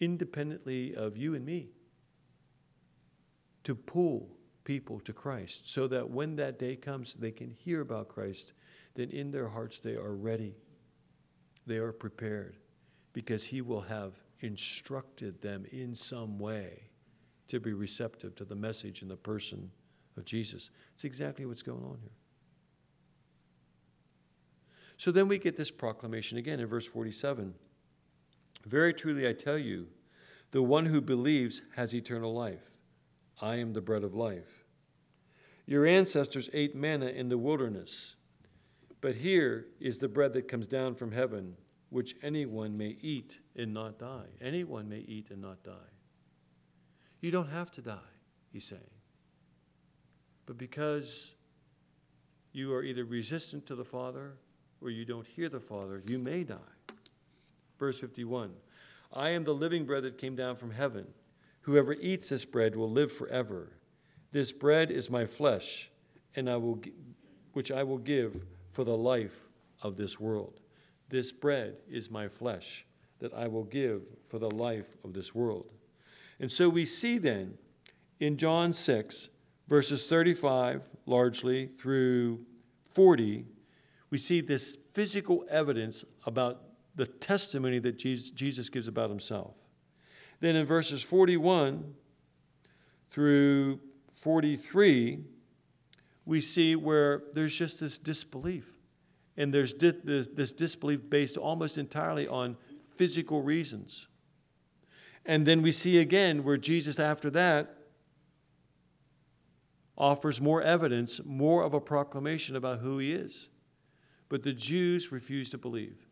independently 0.00 0.94
of 0.94 1.16
you 1.16 1.34
and 1.34 1.44
me, 1.44 1.68
to 3.64 3.74
pull 3.74 4.36
people 4.64 4.98
to 5.00 5.12
Christ 5.12 5.72
so 5.72 5.86
that 5.88 6.10
when 6.10 6.36
that 6.36 6.58
day 6.58 6.74
comes, 6.76 7.14
they 7.14 7.30
can 7.30 7.50
hear 7.50 7.80
about 7.80 8.08
Christ, 8.08 8.52
then 8.94 9.10
in 9.10 9.30
their 9.30 9.48
hearts 9.48 9.80
they 9.80 9.94
are 9.94 10.14
ready, 10.14 10.56
they 11.66 11.76
are 11.76 11.92
prepared, 11.92 12.56
because 13.12 13.44
He 13.44 13.60
will 13.60 13.82
have 13.82 14.12
instructed 14.42 15.40
them 15.40 15.64
in 15.70 15.94
some 15.94 16.38
way 16.38 16.90
to 17.48 17.60
be 17.60 17.72
receptive 17.72 18.34
to 18.36 18.44
the 18.44 18.54
message 18.54 19.02
and 19.02 19.10
the 19.10 19.16
person 19.16 19.70
of 20.16 20.24
Jesus. 20.24 20.70
It's 20.94 21.04
exactly 21.04 21.46
what's 21.46 21.62
going 21.62 21.84
on 21.84 21.98
here. 22.00 22.12
So 24.96 25.10
then 25.10 25.28
we 25.28 25.38
get 25.38 25.56
this 25.56 25.70
proclamation 25.70 26.38
again 26.38 26.60
in 26.60 26.66
verse 26.66 26.86
47 26.86 27.54
Very 28.66 28.94
truly 28.94 29.28
I 29.28 29.32
tell 29.32 29.58
you, 29.58 29.88
the 30.52 30.62
one 30.62 30.86
who 30.86 31.00
believes 31.00 31.62
has 31.76 31.94
eternal 31.94 32.32
life. 32.32 32.76
I 33.40 33.56
am 33.56 33.72
the 33.72 33.80
bread 33.80 34.04
of 34.04 34.14
life. 34.14 34.64
Your 35.66 35.86
ancestors 35.86 36.50
ate 36.52 36.74
manna 36.74 37.06
in 37.06 37.28
the 37.28 37.38
wilderness, 37.38 38.16
but 39.00 39.16
here 39.16 39.66
is 39.80 39.98
the 39.98 40.08
bread 40.08 40.34
that 40.34 40.48
comes 40.48 40.66
down 40.66 40.94
from 40.94 41.12
heaven, 41.12 41.56
which 41.92 42.16
anyone 42.22 42.74
may 42.74 42.96
eat 43.02 43.38
and 43.54 43.74
not 43.74 43.98
die. 43.98 44.24
Anyone 44.40 44.88
may 44.88 45.00
eat 45.00 45.30
and 45.30 45.42
not 45.42 45.62
die. 45.62 45.92
You 47.20 47.30
don't 47.30 47.50
have 47.50 47.70
to 47.72 47.82
die, 47.82 48.14
he's 48.50 48.64
saying. 48.64 48.80
But 50.46 50.56
because 50.56 51.34
you 52.50 52.72
are 52.72 52.82
either 52.82 53.04
resistant 53.04 53.66
to 53.66 53.74
the 53.74 53.84
Father 53.84 54.38
or 54.80 54.88
you 54.88 55.04
don't 55.04 55.26
hear 55.26 55.50
the 55.50 55.60
Father, 55.60 56.02
you 56.06 56.18
may 56.18 56.44
die. 56.44 56.56
Verse 57.78 58.00
51 58.00 58.52
I 59.12 59.28
am 59.28 59.44
the 59.44 59.52
living 59.52 59.84
bread 59.84 60.04
that 60.04 60.16
came 60.16 60.34
down 60.34 60.56
from 60.56 60.70
heaven. 60.70 61.08
Whoever 61.60 61.92
eats 61.92 62.30
this 62.30 62.46
bread 62.46 62.74
will 62.74 62.90
live 62.90 63.12
forever. 63.12 63.76
This 64.32 64.50
bread 64.50 64.90
is 64.90 65.10
my 65.10 65.26
flesh, 65.26 65.90
and 66.34 66.48
I 66.48 66.56
will, 66.56 66.80
which 67.52 67.70
I 67.70 67.82
will 67.82 67.98
give 67.98 68.46
for 68.70 68.82
the 68.82 68.96
life 68.96 69.50
of 69.82 69.98
this 69.98 70.18
world. 70.18 70.61
This 71.12 71.30
bread 71.30 71.76
is 71.90 72.10
my 72.10 72.26
flesh 72.26 72.86
that 73.18 73.34
I 73.34 73.46
will 73.46 73.64
give 73.64 74.04
for 74.28 74.38
the 74.38 74.50
life 74.50 74.96
of 75.04 75.12
this 75.12 75.34
world. 75.34 75.66
And 76.40 76.50
so 76.50 76.70
we 76.70 76.86
see 76.86 77.18
then 77.18 77.58
in 78.18 78.38
John 78.38 78.72
6, 78.72 79.28
verses 79.68 80.06
35 80.06 80.88
largely 81.04 81.66
through 81.78 82.40
40, 82.94 83.44
we 84.08 84.16
see 84.16 84.40
this 84.40 84.78
physical 84.94 85.44
evidence 85.50 86.02
about 86.24 86.62
the 86.94 87.06
testimony 87.06 87.78
that 87.80 87.98
Jesus 87.98 88.70
gives 88.70 88.88
about 88.88 89.10
himself. 89.10 89.54
Then 90.40 90.56
in 90.56 90.64
verses 90.64 91.02
41 91.02 91.92
through 93.10 93.80
43, 94.22 95.24
we 96.24 96.40
see 96.40 96.74
where 96.74 97.22
there's 97.34 97.54
just 97.54 97.80
this 97.80 97.98
disbelief. 97.98 98.78
And 99.36 99.52
there's 99.52 99.72
di- 99.72 99.92
this 100.02 100.52
disbelief 100.52 101.08
based 101.08 101.36
almost 101.36 101.78
entirely 101.78 102.28
on 102.28 102.56
physical 102.96 103.42
reasons. 103.42 104.08
And 105.24 105.46
then 105.46 105.62
we 105.62 105.72
see 105.72 105.98
again 105.98 106.44
where 106.44 106.56
Jesus, 106.56 106.98
after 106.98 107.30
that, 107.30 107.76
offers 109.96 110.40
more 110.40 110.62
evidence, 110.62 111.20
more 111.24 111.62
of 111.62 111.74
a 111.74 111.80
proclamation 111.80 112.56
about 112.56 112.80
who 112.80 112.98
he 112.98 113.12
is. 113.12 113.48
But 114.28 114.42
the 114.42 114.52
Jews 114.52 115.12
refuse 115.12 115.50
to 115.50 115.58
believe. 115.58 116.06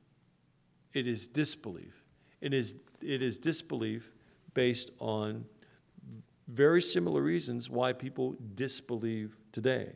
It 0.93 1.07
is 1.07 1.27
disbelief. 1.29 2.05
It 2.41 2.55
is, 2.55 2.77
it 3.01 3.23
is 3.23 3.39
disbelief 3.39 4.11
based 4.55 4.91
on 4.99 5.45
very 6.49 6.83
similar 6.83 7.23
reasons 7.23 7.71
why 7.71 7.93
people 7.93 8.37
disbelieve 8.55 9.39
today. 9.53 9.93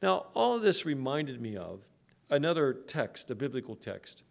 Now, 0.00 0.26
all 0.34 0.54
of 0.56 0.62
this 0.62 0.86
reminded 0.86 1.40
me 1.40 1.56
of 1.56 1.84
another 2.30 2.72
text, 2.72 3.30
a 3.30 3.34
biblical 3.34 3.76
text. 3.76 4.22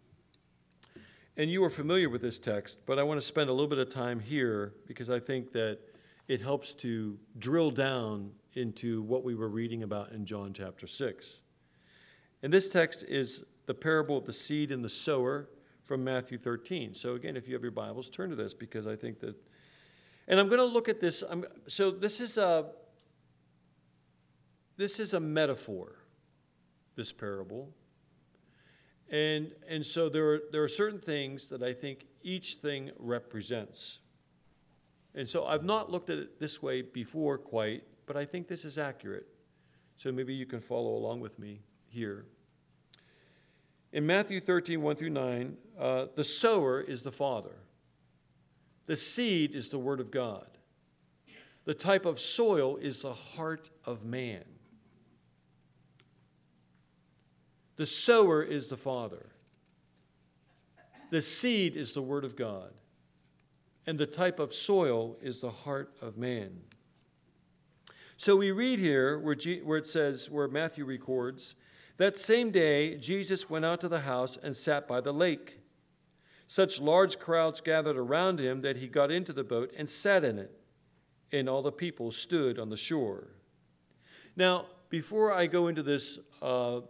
And 1.36 1.50
you 1.50 1.62
are 1.64 1.70
familiar 1.70 2.08
with 2.08 2.22
this 2.22 2.38
text, 2.38 2.80
but 2.86 2.98
I 2.98 3.02
want 3.02 3.20
to 3.20 3.26
spend 3.26 3.50
a 3.50 3.52
little 3.52 3.68
bit 3.68 3.78
of 3.78 3.88
time 3.88 4.20
here 4.20 4.74
because 4.86 5.10
I 5.10 5.20
think 5.20 5.52
that 5.52 5.78
it 6.28 6.40
helps 6.40 6.74
to 6.74 7.18
drill 7.38 7.70
down 7.70 8.30
into 8.54 9.02
what 9.02 9.22
we 9.22 9.34
were 9.34 9.48
reading 9.48 9.82
about 9.82 10.12
in 10.12 10.24
John 10.24 10.52
chapter 10.52 10.86
6. 10.86 11.42
And 12.42 12.52
this 12.52 12.70
text 12.70 13.04
is 13.06 13.44
the 13.66 13.74
parable 13.74 14.16
of 14.16 14.24
the 14.24 14.32
seed 14.32 14.72
and 14.72 14.84
the 14.84 14.88
sower 14.88 15.48
from 15.84 16.02
Matthew 16.02 16.38
13. 16.38 16.94
So, 16.94 17.14
again, 17.14 17.36
if 17.36 17.46
you 17.46 17.54
have 17.54 17.62
your 17.62 17.70
Bibles, 17.70 18.08
turn 18.08 18.30
to 18.30 18.36
this 18.36 18.54
because 18.54 18.86
I 18.86 18.96
think 18.96 19.20
that 19.20 19.36
and 20.28 20.40
I'm 20.40 20.48
going 20.48 20.58
to 20.58 20.64
look 20.64 20.88
at 20.88 21.00
this. 21.00 21.22
I'm, 21.28 21.44
so 21.68 21.90
this 21.90 22.20
is 22.20 22.36
a 22.36 22.66
this 24.76 25.00
is 25.00 25.14
a 25.14 25.20
metaphor, 25.20 25.96
this 26.96 27.12
parable. 27.12 27.70
And, 29.10 29.52
and 29.68 29.84
so 29.86 30.08
there 30.08 30.34
are, 30.34 30.40
there 30.50 30.62
are 30.62 30.68
certain 30.68 30.98
things 30.98 31.48
that 31.48 31.62
I 31.62 31.72
think 31.72 32.06
each 32.22 32.54
thing 32.54 32.90
represents. 32.98 34.00
And 35.14 35.28
so 35.28 35.46
I've 35.46 35.64
not 35.64 35.90
looked 35.90 36.10
at 36.10 36.18
it 36.18 36.40
this 36.40 36.60
way 36.62 36.82
before 36.82 37.38
quite, 37.38 37.84
but 38.06 38.16
I 38.16 38.24
think 38.24 38.48
this 38.48 38.64
is 38.64 38.78
accurate. 38.78 39.26
So 39.96 40.12
maybe 40.12 40.34
you 40.34 40.44
can 40.44 40.60
follow 40.60 40.96
along 40.96 41.20
with 41.20 41.38
me 41.38 41.60
here. 41.88 42.26
In 43.92 44.04
Matthew 44.06 44.40
13, 44.40 44.82
1 44.82 44.96
through 44.96 45.10
9, 45.10 45.56
uh, 45.78 46.06
the 46.14 46.24
sower 46.24 46.80
is 46.80 47.02
the 47.02 47.12
Father. 47.12 47.56
The 48.86 48.96
seed 48.96 49.54
is 49.54 49.70
the 49.70 49.78
Word 49.78 50.00
of 50.00 50.10
God. 50.10 50.46
The 51.64 51.74
type 51.74 52.04
of 52.04 52.20
soil 52.20 52.76
is 52.76 53.02
the 53.02 53.14
heart 53.14 53.70
of 53.84 54.04
man. 54.04 54.44
The 57.76 57.86
sower 57.86 58.42
is 58.42 58.68
the 58.68 58.76
Father. 58.76 59.26
The 61.10 61.22
seed 61.22 61.76
is 61.76 61.92
the 61.92 62.02
Word 62.02 62.24
of 62.24 62.36
God. 62.36 62.72
And 63.86 63.98
the 63.98 64.06
type 64.06 64.40
of 64.40 64.52
soil 64.52 65.16
is 65.22 65.40
the 65.40 65.50
heart 65.50 65.94
of 66.00 66.16
man. 66.16 66.62
So 68.16 68.34
we 68.36 68.50
read 68.50 68.78
here 68.78 69.18
where, 69.18 69.34
G, 69.34 69.60
where 69.60 69.78
it 69.78 69.86
says, 69.86 70.30
where 70.30 70.48
Matthew 70.48 70.84
records, 70.84 71.54
that 71.98 72.16
same 72.16 72.50
day 72.50 72.96
Jesus 72.96 73.48
went 73.48 73.64
out 73.64 73.80
to 73.82 73.88
the 73.88 74.00
house 74.00 74.38
and 74.42 74.56
sat 74.56 74.88
by 74.88 75.00
the 75.00 75.12
lake. 75.12 75.58
Such 76.46 76.80
large 76.80 77.18
crowds 77.18 77.60
gathered 77.60 77.96
around 77.96 78.40
him 78.40 78.62
that 78.62 78.78
he 78.78 78.88
got 78.88 79.10
into 79.10 79.32
the 79.32 79.44
boat 79.44 79.72
and 79.76 79.88
sat 79.88 80.24
in 80.24 80.38
it, 80.38 80.50
and 81.32 81.48
all 81.48 81.62
the 81.62 81.72
people 81.72 82.10
stood 82.10 82.58
on 82.58 82.70
the 82.70 82.76
shore. 82.76 83.28
Now, 84.34 84.66
before 84.88 85.32
I 85.32 85.46
go 85.46 85.68
into 85.68 85.82
this, 85.82 86.18
uh, 86.40 86.80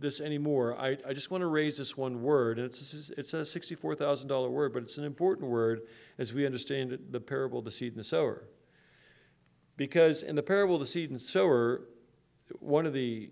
this 0.00 0.20
anymore, 0.20 0.78
I, 0.78 0.96
I 1.06 1.12
just 1.12 1.30
want 1.30 1.42
to 1.42 1.46
raise 1.46 1.76
this 1.76 1.96
one 1.96 2.22
word, 2.22 2.58
and 2.58 2.66
it's, 2.66 3.10
it's 3.16 3.34
a 3.34 3.38
$64,000 3.38 4.50
word, 4.50 4.72
but 4.72 4.82
it's 4.82 4.98
an 4.98 5.04
important 5.04 5.48
word 5.48 5.82
as 6.18 6.32
we 6.32 6.46
understand 6.46 6.98
the 7.10 7.20
parable 7.20 7.58
of 7.58 7.64
the 7.64 7.70
seed 7.70 7.92
and 7.92 8.00
the 8.00 8.04
sower. 8.04 8.44
Because 9.76 10.22
in 10.22 10.34
the 10.34 10.42
parable 10.42 10.74
of 10.76 10.80
the 10.80 10.86
seed 10.86 11.10
and 11.10 11.18
the 11.18 11.24
sower, 11.24 11.82
one 12.58 12.86
of 12.86 12.92
the, 12.92 13.30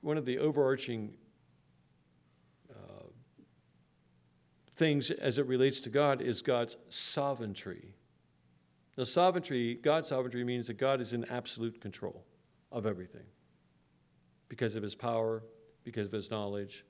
one 0.00 0.16
of 0.16 0.24
the 0.24 0.38
overarching 0.38 1.14
uh, 2.70 3.08
things 4.74 5.10
as 5.10 5.38
it 5.38 5.46
relates 5.46 5.80
to 5.80 5.90
God 5.90 6.22
is 6.22 6.42
God's 6.42 6.76
sovereignty. 6.88 7.94
Now, 8.96 9.04
sovereignty, 9.04 9.74
God's 9.74 10.08
sovereignty 10.08 10.42
means 10.44 10.68
that 10.68 10.78
God 10.78 11.00
is 11.00 11.12
in 11.12 11.24
absolute 11.26 11.80
control. 11.80 12.24
of 12.72 12.84
everything 12.84 13.24
because 14.48 14.76
of 14.76 14.82
his 14.82 14.94
power, 14.94 15.42
because 15.86 16.06
of 16.08 16.12
his 16.12 16.30
knowledge, 16.30 16.84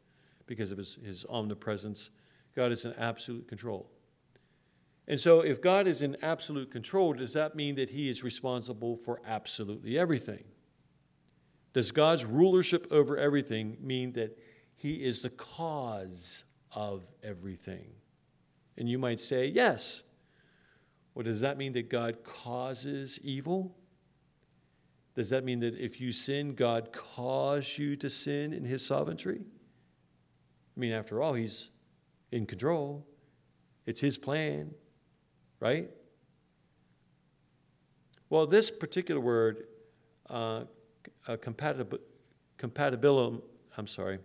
because 0.46 0.72
of 0.72 0.78
his, 0.78 0.98
his 1.04 1.26
omnipresence. 1.28 2.10
God 2.56 2.72
is 2.72 2.86
in 2.86 2.94
absolute 2.94 3.46
control. 3.46 3.90
And 5.06 5.20
so, 5.20 5.42
if 5.42 5.60
God 5.60 5.86
is 5.86 6.02
in 6.02 6.16
absolute 6.22 6.70
control, 6.72 7.12
does 7.12 7.34
that 7.34 7.54
mean 7.54 7.76
that 7.76 7.90
he 7.90 8.08
is 8.08 8.24
responsible 8.24 8.96
for 8.96 9.20
absolutely 9.24 9.96
everything? 9.96 10.44
Does 11.74 11.92
God's 11.92 12.24
rulership 12.24 12.88
over 12.90 13.18
everything 13.18 13.76
mean 13.80 14.12
that 14.14 14.36
he 14.74 15.04
is 15.04 15.20
the 15.20 15.30
cause 15.30 16.46
of 16.72 17.12
everything? 17.22 17.86
And 18.78 18.88
you 18.88 18.98
might 18.98 19.20
say, 19.20 19.46
yes. 19.46 20.02
Well, 21.14 21.24
does 21.24 21.42
that 21.42 21.58
mean 21.58 21.74
that 21.74 21.90
God 21.90 22.24
causes 22.24 23.20
evil? 23.22 23.76
Does 25.16 25.30
that 25.30 25.44
mean 25.44 25.60
that 25.60 25.78
if 25.78 25.98
you 25.98 26.12
sin, 26.12 26.54
God 26.54 26.92
caused 26.92 27.78
you 27.78 27.96
to 27.96 28.10
sin 28.10 28.52
in 28.52 28.64
his 28.64 28.84
sovereignty? 28.84 29.40
I 29.40 30.80
mean, 30.80 30.92
after 30.92 31.22
all, 31.22 31.32
he's 31.32 31.70
in 32.30 32.44
control, 32.44 33.06
it's 33.86 33.98
his 33.98 34.18
plan, 34.18 34.74
right? 35.58 35.88
Well, 38.28 38.46
this 38.46 38.70
particular 38.70 39.20
word, 39.20 39.64
uh, 40.28 40.64
uh, 41.26 41.36
compatibil- 41.36 42.00
compatibilism, 42.58 43.40
I'm 43.78 43.86
sorry, 43.86 44.18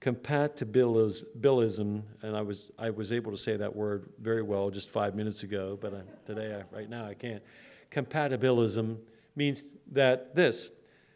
compatibilism, 0.00 2.02
and 2.22 2.36
I 2.36 2.42
was, 2.42 2.70
I 2.78 2.90
was 2.90 3.12
able 3.12 3.32
to 3.32 3.38
say 3.38 3.56
that 3.56 3.74
word 3.74 4.10
very 4.20 4.42
well 4.42 4.70
just 4.70 4.90
five 4.90 5.16
minutes 5.16 5.42
ago, 5.42 5.76
but 5.80 5.92
I, 5.92 6.02
today, 6.24 6.54
I, 6.54 6.74
right 6.74 6.88
now, 6.88 7.04
I 7.04 7.14
can't. 7.14 7.42
Compatibilism 7.90 8.98
means 9.40 9.72
that 9.90 10.34
this, 10.36 10.70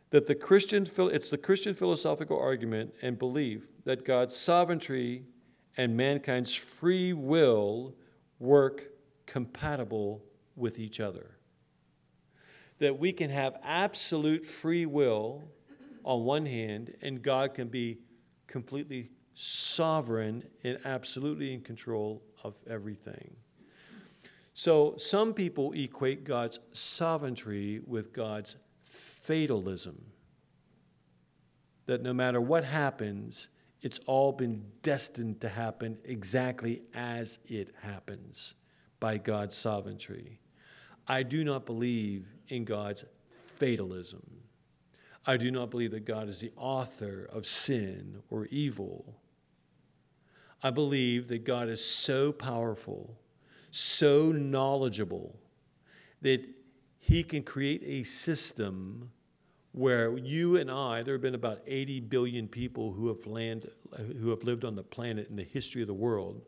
that 0.09 0.27
the 0.27 0.35
Christian, 0.35 0.87
it's 0.97 1.29
the 1.29 1.37
Christian 1.37 1.75
philosophical 1.75 2.41
argument 2.41 2.95
and 3.03 3.19
belief 3.19 3.69
that 3.85 4.03
God's 4.03 4.35
sovereignty 4.35 5.27
and 5.77 5.95
mankind's 5.95 6.55
free 6.55 7.13
will 7.13 7.95
work 8.39 8.87
compatible 9.27 10.25
with 10.57 10.79
each 10.79 11.01
other. 11.01 11.37
That 12.79 12.99
we 12.99 13.13
can 13.13 13.29
have 13.29 13.59
absolute 13.63 14.47
free 14.47 14.87
will 14.87 15.45
on 16.03 16.25
one 16.25 16.47
hand, 16.47 16.95
and 17.03 17.23
God 17.23 17.53
can 17.53 17.69
be 17.69 17.99
completely 18.47 19.11
sovereign 19.35 20.45
and 20.63 20.79
absolutely 20.87 21.53
in 21.53 21.61
control 21.61 22.23
of 22.43 22.55
everything. 22.67 23.37
So 24.55 24.95
some 24.97 25.35
people 25.35 25.73
equate 25.73 26.25
God's 26.25 26.61
sovereignty 26.73 27.81
with 27.85 28.12
God's 28.12 28.57
fatalism. 28.83 30.12
That 31.87 32.03
no 32.03 32.14
matter 32.14 32.40
what 32.40 32.64
happens, 32.64 33.49
it's 33.83 33.99
all 34.07 34.33
been 34.33 34.64
destined 34.81 35.40
to 35.43 35.49
happen 35.49 35.99
exactly 36.05 36.83
as 36.95 37.40
it 37.47 37.73
happens 37.83 38.55
by 39.01 39.19
God's 39.19 39.57
sovereignty. 39.57 40.38
I 41.07 41.25
do 41.25 41.45
not 41.45 41.67
believe 41.67 42.27
in 42.49 42.64
God's 42.64 43.05
fatalism. 43.57 44.23
I 45.27 45.37
do 45.37 45.51
not 45.51 45.71
believe 45.71 45.90
that 45.90 46.05
God 46.05 46.29
is 46.29 46.40
the 46.40 46.53
author 46.57 47.29
of 47.31 47.45
sin 47.45 48.23
or 48.31 48.47
evil. 48.47 49.21
I 50.62 50.71
believe 50.71 51.29
that 51.29 51.45
God 51.45 51.69
is 51.69 51.85
so 51.85 52.33
powerful, 52.33 53.19
so 53.75 54.31
knowledgeable, 54.31 55.37
that 56.23 56.45
He 57.01 57.25
can 57.25 57.43
create 57.43 57.83
a 57.85 58.05
system 58.05 59.11
where 59.73 60.17
you 60.17 60.57
and 60.57 60.71
I, 60.71 61.03
there 61.03 61.15
have 61.15 61.23
been 61.23 61.35
about 61.35 61.61
80 61.67 62.01
billion 62.01 62.47
people 62.47 62.93
who 62.93 63.09
have, 63.09 63.27
land, 63.27 63.69
who 64.21 64.31
have 64.31 64.45
lived 64.45 64.65
on 64.65 64.77
the 64.77 64.85
planet 64.85 65.29
in 65.29 65.35
the 65.35 65.43
history 65.43 65.83
of 65.83 65.89
the 65.89 65.95
world, 65.95 66.43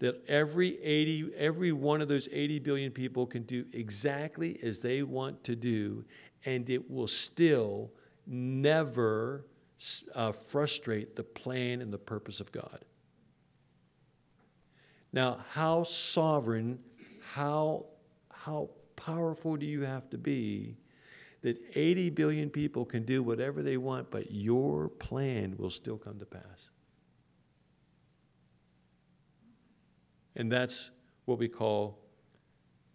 that 0.00 0.20
every 0.26 0.82
80, 0.82 1.32
every 1.36 1.70
one 1.70 2.00
of 2.00 2.08
those 2.08 2.28
80 2.32 2.58
billion 2.58 2.90
people 2.90 3.24
can 3.24 3.44
do 3.44 3.64
exactly 3.72 4.58
as 4.64 4.82
they 4.82 5.04
want 5.04 5.44
to 5.44 5.54
do, 5.54 6.04
and 6.44 6.68
it 6.68 6.90
will 6.90 7.06
still 7.06 7.92
never 8.26 9.44
uh, 10.16 10.32
frustrate 10.32 11.14
the 11.14 11.22
plan 11.22 11.80
and 11.80 11.92
the 11.92 11.98
purpose 11.98 12.40
of 12.40 12.50
God. 12.50 12.84
Now, 15.12 15.44
how 15.52 15.82
sovereign, 15.82 16.78
how, 17.20 17.86
how 18.30 18.70
powerful 18.96 19.56
do 19.56 19.66
you 19.66 19.82
have 19.82 20.08
to 20.10 20.18
be 20.18 20.76
that 21.42 21.58
80 21.74 22.10
billion 22.10 22.50
people 22.50 22.84
can 22.84 23.04
do 23.04 23.22
whatever 23.22 23.62
they 23.62 23.76
want, 23.76 24.10
but 24.10 24.30
your 24.30 24.88
plan 24.88 25.56
will 25.58 25.70
still 25.70 25.98
come 25.98 26.18
to 26.18 26.24
pass? 26.24 26.70
And 30.34 30.50
that's 30.50 30.90
what 31.26 31.38
we 31.38 31.48
call 31.48 31.98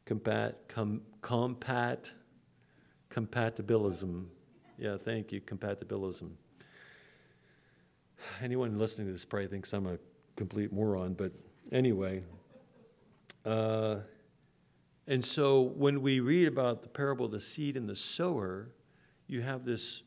compat, 0.08 0.56
com, 0.68 1.02
compat, 1.22 2.12
compatibilism. 3.12 4.26
Yeah, 4.80 4.98
thank 4.98 5.32
you, 5.32 5.42
compatibilism. 5.42 6.32
Anyone 8.42 8.80
listening 8.80 9.08
to 9.08 9.12
this 9.12 9.26
probably 9.26 9.48
thinks 9.48 9.74
I'm 9.74 9.86
a 9.86 9.98
complete 10.36 10.74
moron, 10.74 11.14
but 11.14 11.32
anyway. 11.72 12.24
Uh, 13.46 13.98
and 15.08 15.24
so 15.24 15.62
when 15.62 16.02
we 16.02 16.20
read 16.20 16.48
about 16.48 16.82
the 16.82 16.90
parable 16.90 17.26
of 17.26 17.32
the 17.32 17.40
seed 17.40 17.78
and 17.78 17.88
the 17.88 17.96
sower, 17.96 18.70
you 19.28 19.42
have 19.42 19.64
this 19.64 20.04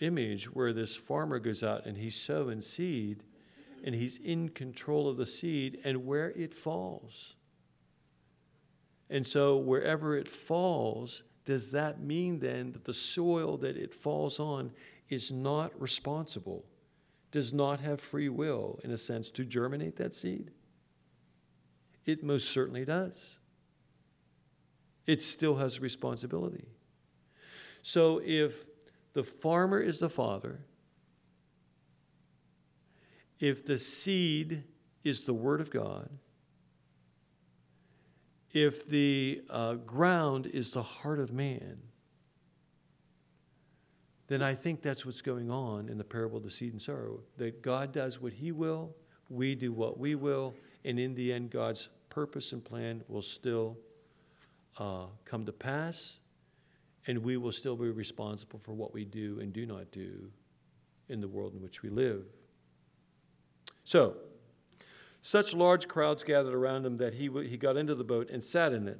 image 0.00 0.46
where 0.46 0.72
this 0.72 0.96
farmer 0.96 1.38
goes 1.38 1.62
out 1.62 1.86
and 1.86 1.98
he's 1.98 2.16
sowing 2.16 2.60
seed 2.60 3.22
and 3.84 3.94
he's 3.94 4.16
in 4.16 4.48
control 4.48 5.08
of 5.08 5.16
the 5.16 5.26
seed 5.26 5.78
and 5.84 6.06
where 6.06 6.30
it 6.30 6.54
falls. 6.54 7.36
And 9.10 9.26
so 9.26 9.58
wherever 9.58 10.16
it 10.16 10.28
falls, 10.28 11.24
does 11.44 11.72
that 11.72 12.00
mean 12.00 12.38
then 12.38 12.72
that 12.72 12.84
the 12.84 12.94
soil 12.94 13.58
that 13.58 13.76
it 13.76 13.94
falls 13.94 14.40
on 14.40 14.72
is 15.10 15.30
not 15.30 15.78
responsible, 15.80 16.64
does 17.30 17.52
not 17.52 17.80
have 17.80 18.00
free 18.00 18.30
will, 18.30 18.80
in 18.82 18.90
a 18.90 18.96
sense, 18.96 19.30
to 19.32 19.44
germinate 19.44 19.96
that 19.96 20.14
seed? 20.14 20.52
It 22.04 22.22
most 22.22 22.50
certainly 22.50 22.84
does. 22.84 23.38
It 25.06 25.22
still 25.22 25.56
has 25.56 25.80
responsibility. 25.80 26.66
So 27.82 28.20
if 28.24 28.66
the 29.12 29.24
farmer 29.24 29.78
is 29.80 29.98
the 29.98 30.08
father, 30.08 30.60
if 33.40 33.64
the 33.64 33.78
seed 33.78 34.64
is 35.02 35.24
the 35.24 35.34
Word 35.34 35.60
of 35.60 35.70
God, 35.70 36.08
if 38.52 38.86
the 38.86 39.42
uh, 39.50 39.74
ground 39.74 40.46
is 40.46 40.72
the 40.72 40.82
heart 40.82 41.18
of 41.18 41.32
man, 41.32 41.78
then 44.28 44.42
I 44.42 44.54
think 44.54 44.82
that's 44.82 45.04
what's 45.04 45.22
going 45.22 45.50
on 45.50 45.88
in 45.88 45.98
the 45.98 46.04
parable 46.04 46.38
of 46.38 46.44
the 46.44 46.50
seed 46.50 46.72
and 46.72 46.80
sower. 46.80 47.10
That 47.38 47.62
God 47.62 47.92
does 47.92 48.20
what 48.20 48.34
He 48.34 48.52
will, 48.52 48.94
we 49.28 49.54
do 49.54 49.72
what 49.72 49.98
we 49.98 50.14
will, 50.14 50.54
and 50.84 50.98
in 50.98 51.14
the 51.14 51.32
end, 51.32 51.50
God's 51.50 51.88
purpose 52.10 52.52
and 52.52 52.64
plan 52.64 53.02
will 53.08 53.22
still 53.22 53.78
uh, 54.78 55.06
come 55.24 55.46
to 55.46 55.52
pass, 55.52 56.18
and 57.06 57.18
we 57.18 57.36
will 57.36 57.52
still 57.52 57.76
be 57.76 57.90
responsible 57.90 58.58
for 58.58 58.72
what 58.72 58.92
we 58.92 59.04
do 59.04 59.38
and 59.40 59.52
do 59.52 59.66
not 59.66 59.90
do 59.92 60.30
in 61.08 61.20
the 61.20 61.28
world 61.28 61.54
in 61.54 61.62
which 61.62 61.82
we 61.82 61.90
live. 61.90 62.24
So, 63.84 64.16
such 65.20 65.54
large 65.54 65.88
crowds 65.88 66.24
gathered 66.24 66.54
around 66.54 66.84
him 66.84 66.96
that 66.96 67.14
he, 67.14 67.30
he 67.48 67.56
got 67.56 67.76
into 67.76 67.94
the 67.94 68.04
boat 68.04 68.28
and 68.30 68.42
sat 68.42 68.72
in 68.72 68.88
it, 68.88 68.98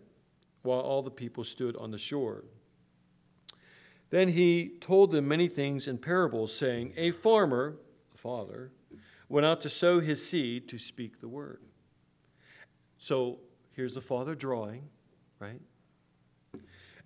while 0.63 0.81
all 0.81 1.03
the 1.03 1.11
people 1.11 1.43
stood 1.43 1.77
on 1.77 1.91
the 1.91 1.99
shore. 1.99 2.45
Then 4.11 4.29
he 4.29 4.77
told 4.81 5.11
them 5.11 5.27
many 5.27 5.49
things 5.49 5.89
in 5.89 5.99
parables, 5.99 6.55
saying, 6.55 6.93
A 6.97 7.11
farmer, 7.11 7.79
the 8.13 8.19
father, 8.19 8.71
went 9.29 9.47
out 9.47 9.61
to 9.63 9.69
sow 9.69 10.01
his 10.01 10.25
seed 10.25 10.69
to 10.69 10.79
speak 10.79 11.21
the 11.21 11.29
word. 11.29 11.63
So 13.03 13.41
here's 13.73 13.95
the 13.95 14.01
father 14.01 14.37
drawing, 14.37 14.85
right? 15.41 15.61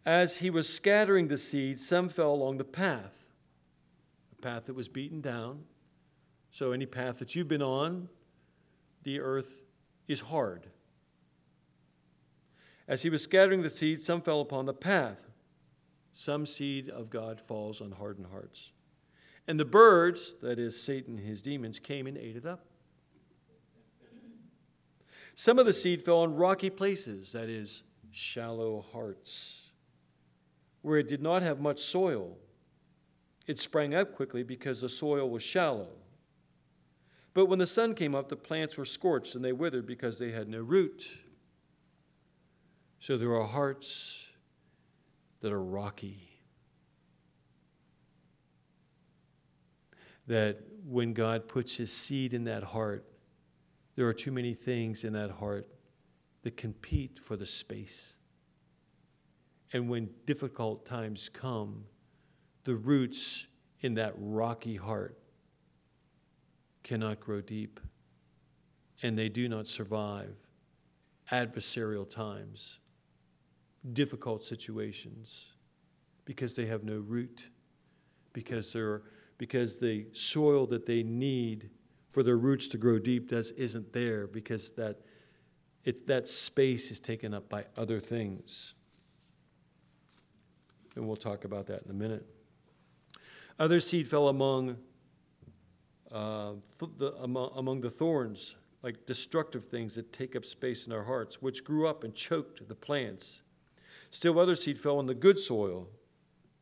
As 0.05 0.37
he 0.37 0.51
was 0.51 0.69
scattering 0.69 1.29
the 1.29 1.39
seed, 1.39 1.81
some 1.81 2.11
fell 2.11 2.35
along 2.35 2.59
the 2.59 2.65
path, 2.65 3.33
a 4.39 4.43
path 4.43 4.67
that 4.67 4.75
was 4.75 4.89
beaten 4.89 5.23
down. 5.23 5.63
So, 6.51 6.73
any 6.73 6.85
path 6.85 7.19
that 7.21 7.35
you've 7.35 7.49
been 7.49 7.63
on, 7.63 8.11
the 9.05 9.21
earth 9.21 9.63
is 10.07 10.21
hard. 10.21 10.67
As 12.87 13.01
he 13.01 13.09
was 13.09 13.23
scattering 13.23 13.63
the 13.63 13.71
seed, 13.71 13.99
some 13.99 14.21
fell 14.21 14.43
upon 14.43 14.67
the 14.67 14.75
path. 14.75 15.31
Some 16.13 16.45
seed 16.45 16.91
of 16.91 17.09
God 17.09 17.41
falls 17.41 17.81
on 17.81 17.93
hardened 17.93 18.27
hearts. 18.27 18.75
And 19.49 19.59
the 19.59 19.65
birds, 19.65 20.35
that 20.43 20.59
is, 20.59 20.79
Satan 20.79 21.17
and 21.17 21.27
his 21.27 21.41
demons, 21.41 21.79
came 21.79 22.07
and 22.07 22.19
ate 22.19 22.37
it 22.37 22.45
up. 22.45 22.67
Some 25.39 25.59
of 25.59 25.67
the 25.67 25.75
seed 25.75 26.03
fell 26.03 26.21
on 26.21 26.35
rocky 26.35 26.71
places, 26.71 27.33
that 27.33 27.51
is, 27.51 27.83
shallow 28.11 28.87
hearts, 28.93 29.71
where 30.81 30.99
it 30.99 31.07
did 31.07 31.21
not 31.23 31.43
have 31.43 31.61
much 31.61 31.79
soil. 31.79 32.39
It 33.47 33.59
sprang 33.59 33.95
up 33.95 34.17
quickly 34.17 34.43
because 34.43 34.81
the 34.81 34.89
soil 34.89 35.29
was 35.29 35.43
shallow. 35.43 35.91
But 37.35 37.47
when 37.47 37.59
the 37.59 37.67
sun 37.67 37.95
came 37.95 38.15
up, 38.15 38.31
the 38.31 38.37
plants 38.37 38.79
were 38.79 38.87
scorched 38.87 39.35
and 39.35 39.45
they 39.45 39.53
withered 39.53 39.87
because 39.87 40.19
they 40.19 40.33
had 40.33 40.49
no 40.49 40.61
root. 40.61 41.07
So 42.99 43.19
there 43.19 43.35
are 43.35 43.47
hearts 43.47 44.27
that 45.43 45.53
are 45.53 45.63
rocky. 45.63 46.31
That 50.29 50.63
when 50.83 51.13
God 51.13 51.47
puts 51.47 51.77
his 51.77 51.93
seed 51.93 52.33
in 52.33 52.45
that 52.45 52.63
heart, 52.63 53.05
there 53.97 54.07
are 54.07 54.15
too 54.15 54.31
many 54.31 54.55
things 54.55 55.05
in 55.05 55.15
that 55.15 55.31
heart 55.31 55.67
that 56.43 56.57
compete 56.57 57.19
for 57.19 57.37
the 57.37 57.47
space. 57.47 58.19
And 59.73 59.89
when 59.89 60.11
difficult 60.27 60.87
times 60.87 61.29
come, 61.29 61.85
the 62.65 62.77
roots 62.77 63.47
in 63.81 63.95
that 63.95 64.15
rocky 64.17 64.77
heart 64.77 65.19
cannot 66.83 67.19
grow 67.19 67.41
deep, 67.41 67.81
and 69.03 69.19
they 69.19 69.29
do 69.29 69.49
not 69.49 69.67
survive 69.67 70.37
adversarial 71.33 72.09
times, 72.09 72.79
difficult 73.93 74.45
situations, 74.45 75.55
because 76.25 76.55
they 76.55 76.67
have 76.67 76.85
no 76.85 76.99
root, 76.99 77.51
because, 78.33 78.73
they're, 78.73 79.03
because 79.39 79.79
the 79.79 80.07
soil 80.13 80.67
that 80.67 80.87
they 80.87 81.03
need 81.03 81.71
for 82.17 82.23
their 82.23 82.39
roots 82.39 82.67
to 82.67 82.79
grow 82.79 82.99
deep 82.99 83.29
does, 83.29 83.51
isn't 83.51 83.93
there, 83.93 84.27
because 84.27 84.71
that, 84.71 85.03
it, 85.85 86.07
that 86.07 86.27
space 86.27 86.91
is 86.91 86.99
taken 86.99 87.35
up 87.35 87.47
by 87.51 87.67
other 87.77 88.01
things. 88.01 88.73
And 90.95 91.07
we'll 91.07 91.17
talk 91.17 91.45
about 91.45 91.67
that 91.67 91.83
in 91.83 91.91
a 91.91 91.95
minute. 91.95 92.27
Other 93.59 93.81
seed 93.81 94.09
fell 94.09 94.29
among, 94.29 94.79
uh, 96.11 96.53
th- 96.81 96.93
the, 96.97 97.13
among, 97.17 97.51
among 97.55 97.83
the 97.83 97.91
thorns, 97.91 98.57
like 98.83 99.05
destructive 99.05 99.67
things 99.67 99.95
that 99.97 100.11
take 100.11 100.35
up 100.35 100.47
space 100.47 100.87
in 100.87 100.95
our 100.95 101.05
hearts, 101.05 101.43
which 101.43 101.65
grew 101.65 101.87
up 101.87 102.03
and 102.03 102.15
choked 102.15 102.67
the 102.67 102.75
plants. 102.75 103.43
Still, 104.11 104.41
other 104.41 104.55
seed 104.55 104.81
fell 104.81 104.99
in 105.01 105.05
the 105.05 105.15
good 105.15 105.39
soil, 105.39 105.91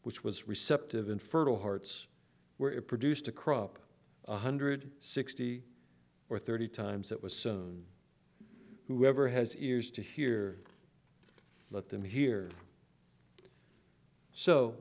which 0.03 0.25
was 0.25 0.49
receptive 0.49 1.09
and 1.09 1.23
fertile 1.23 1.63
hearts, 1.63 2.09
where 2.57 2.73
it 2.73 2.89
produced 2.89 3.29
a 3.29 3.33
crop 3.33 3.79
a 4.27 4.39
hundred, 4.39 4.91
sixty, 5.01 5.63
or 6.29 6.39
thirty 6.39 6.69
times 6.69 7.09
that 7.11 7.23
was 7.23 7.37
sown. 7.37 7.85
Whoever 8.89 9.29
has 9.29 9.57
ears 9.57 9.91
to 9.93 10.03
hear, 10.03 10.59
let 11.71 11.89
them 11.89 12.05
hear. 12.05 12.51
So, 14.33 14.75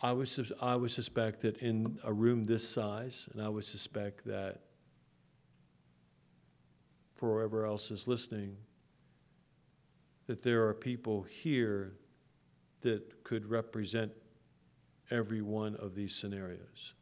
I 0.00 0.12
would, 0.12 0.28
I 0.60 0.76
would 0.76 0.90
suspect 0.90 1.40
that 1.40 1.58
in 1.58 1.98
a 2.04 2.12
room 2.12 2.44
this 2.44 2.68
size, 2.68 3.28
and 3.32 3.40
I 3.40 3.48
would 3.48 3.64
suspect 3.64 4.26
that 4.26 4.60
for 7.14 7.38
whoever 7.38 7.64
else 7.64 7.90
is 7.90 8.06
listening, 8.06 8.56
that 10.26 10.42
there 10.42 10.66
are 10.66 10.74
people 10.74 11.22
here 11.22 11.94
that 12.80 13.24
could 13.24 13.46
represent 13.46 14.12
every 15.10 15.42
one 15.42 15.76
of 15.76 15.94
these 15.94 16.14
scenarios. 16.14 16.94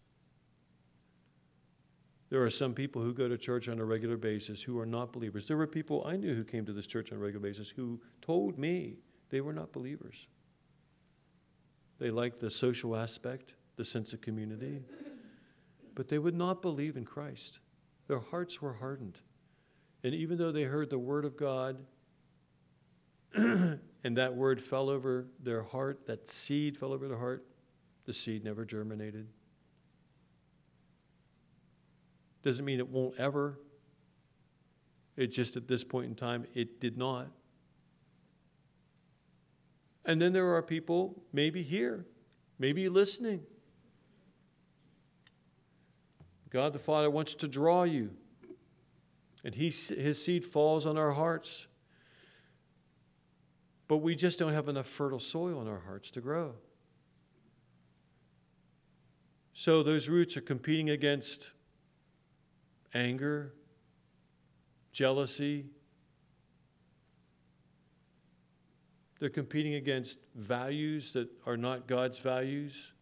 There 2.33 2.43
are 2.43 2.51
some 2.51 2.73
people 2.73 3.03
who 3.03 3.13
go 3.13 3.29
to 3.29 3.37
church 3.37 3.69
on 3.69 3.79
a 3.79 3.85
regular 3.85 4.17
basis 4.17 4.63
who 4.63 4.79
are 4.79 4.87
not 4.87 5.13
believers. 5.13 5.47
There 5.47 5.59
were 5.59 5.67
people 5.67 6.03
I 6.07 6.17
knew 6.17 6.35
who 6.35 6.45
came 6.45 6.65
to 6.65 6.73
this 6.73 6.87
church 6.87 7.13
on 7.13 7.19
a 7.19 7.21
regular 7.21 7.47
basis 7.47 7.69
who 7.69 8.01
told 8.23 8.59
me 8.59 8.97
they 9.29 9.43
were 9.43 9.53
not 9.53 9.71
believers. 9.71 10.29
They 11.99 12.11
liked 12.11 12.41
the 12.41 12.51
social 12.51 12.97
aspect, 12.97 13.55
the 13.77 13.85
sense 13.85 14.15
of 14.15 14.23
community, 14.23 14.83
but 15.95 16.09
they 16.09 16.19
would 16.19 16.35
not 16.35 16.63
believe 16.63 16.97
in 16.97 17.05
Christ. 17.05 17.61
Their 18.09 18.21
hearts 18.21 18.63
were 18.63 18.73
hardened. 18.73 19.21
And 20.03 20.15
even 20.15 20.39
though 20.39 20.53
they 20.53 20.65
heard 20.65 20.91
the 20.91 20.99
word 20.99 21.25
of 21.27 21.37
God, 21.37 21.85
and 23.35 23.79
that 24.17 24.35
word 24.35 24.61
fell 24.61 24.89
over 24.89 25.27
their 25.39 25.63
heart, 25.63 26.07
that 26.07 26.29
seed 26.29 26.77
fell 26.77 26.93
over 26.93 27.09
their 27.09 27.19
heart, 27.19 27.47
the 28.05 28.13
seed 28.13 28.45
never 28.45 28.65
germinated. 28.65 29.29
Doesn't 32.43 32.65
mean 32.65 32.79
it 32.79 32.89
won't 32.89 33.19
ever. 33.19 33.59
It 35.17 35.29
just 35.29 35.57
at 35.57 35.69
this 35.69 35.85
point 35.85 36.07
in 36.07 36.15
time, 36.15 36.47
it 36.55 36.81
did 36.81 36.97
not. 36.97 37.29
And 40.05 40.21
then 40.21 40.33
there 40.33 40.53
are 40.55 40.63
people, 40.63 41.23
maybe 41.33 41.63
here, 41.63 42.07
maybe 42.59 42.89
listening. 42.89 43.43
God 46.51 46.73
the 46.73 46.79
Father 46.79 47.11
wants 47.11 47.35
to 47.37 47.49
draw 47.49 47.85
you, 47.85 48.11
and 49.45 49.55
he, 49.55 49.67
His 49.67 50.23
seed 50.23 50.45
falls 50.45 50.85
on 50.85 50.99
our 50.99 51.13
hearts. 51.13 51.69
But 53.89 53.99
we 53.99 54.15
just 54.15 54.39
don't 54.39 54.53
have 54.53 54.69
enough 54.69 54.87
fertile 54.87 55.19
soil 55.19 55.61
in 55.61 55.69
our 55.69 55.81
hearts 55.81 56.11
to 56.13 56.21
grow. 56.21 56.55
So 59.55 59.83
those 59.83 60.09
roots 60.09 60.37
are 60.37 60.43
competing 60.43 60.91
against 60.91 61.53
anger, 62.95 63.55
jealousy, 64.93 65.67
They're 69.23 69.31
competing 69.31 69.77
against 69.77 70.19
values 70.35 71.13
that 71.13 71.29
are 71.47 71.57
not 71.57 71.87
God's 71.87 72.19
values. 72.19 72.93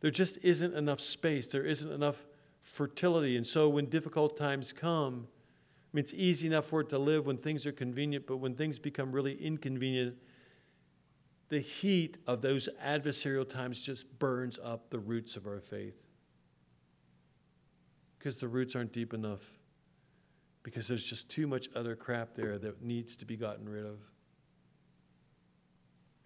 There 0.00 0.10
just 0.10 0.38
isn't 0.42 0.74
enough 0.74 0.98
space, 0.98 1.46
there 1.48 1.66
isn't 1.66 1.92
enough 1.92 2.24
fertility. 2.62 3.36
And 3.36 3.46
so 3.46 3.68
when 3.68 3.84
difficult 3.90 4.38
times 4.38 4.72
come, 4.72 5.28
I 5.28 5.88
mean, 5.92 6.04
it's 6.04 6.14
easy 6.14 6.46
enough 6.46 6.64
for 6.64 6.80
it 6.80 6.88
to 6.88 6.98
live 6.98 7.26
when 7.26 7.36
things 7.36 7.66
are 7.66 7.72
convenient, 7.72 8.26
but 8.26 8.38
when 8.38 8.54
things 8.54 8.78
become 8.78 9.12
really 9.12 9.34
inconvenient, 9.34 10.16
the 11.48 11.60
heat 11.60 12.18
of 12.26 12.42
those 12.42 12.68
adversarial 12.84 13.48
times 13.48 13.80
just 13.80 14.18
burns 14.18 14.58
up 14.62 14.90
the 14.90 14.98
roots 14.98 15.36
of 15.36 15.46
our 15.46 15.60
faith 15.60 15.96
because 18.18 18.38
the 18.40 18.48
roots 18.48 18.76
aren't 18.76 18.92
deep 18.92 19.14
enough 19.14 19.58
because 20.62 20.88
there's 20.88 21.04
just 21.04 21.30
too 21.30 21.46
much 21.46 21.68
other 21.74 21.96
crap 21.96 22.34
there 22.34 22.58
that 22.58 22.82
needs 22.82 23.16
to 23.16 23.24
be 23.24 23.36
gotten 23.36 23.68
rid 23.68 23.86
of. 23.86 23.98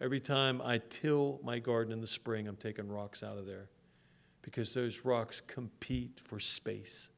Every 0.01 0.18
time 0.18 0.61
I 0.61 0.81
till 0.89 1.39
my 1.45 1.61
garden 1.61 1.93
in 1.93 2.01
the 2.01 2.09
spring, 2.09 2.49
I'm 2.49 2.57
taking 2.57 2.89
rocks 2.89 3.23
out 3.23 3.39
of 3.39 3.47
there 3.47 3.68
because 4.41 4.75
those 4.75 5.05
rocks 5.05 5.41
compete 5.41 6.18
for 6.18 6.41
space. 6.41 7.09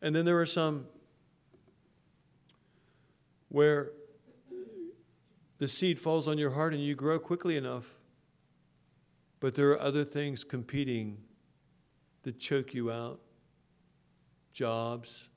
And 0.00 0.16
then 0.16 0.24
there 0.24 0.40
are 0.40 0.46
some 0.46 0.86
where 3.56 3.92
the 5.56 5.66
seed 5.66 5.98
falls 5.98 6.28
on 6.28 6.36
your 6.36 6.50
heart 6.50 6.74
and 6.74 6.84
you 6.84 6.94
grow 6.94 7.18
quickly 7.18 7.56
enough, 7.56 7.94
but 9.40 9.54
there 9.54 9.70
are 9.70 9.80
other 9.80 10.04
things 10.04 10.44
competing 10.44 11.16
that 12.22 12.38
choke 12.38 12.74
you 12.74 12.92
out 12.92 13.18
jobs, 14.52 15.30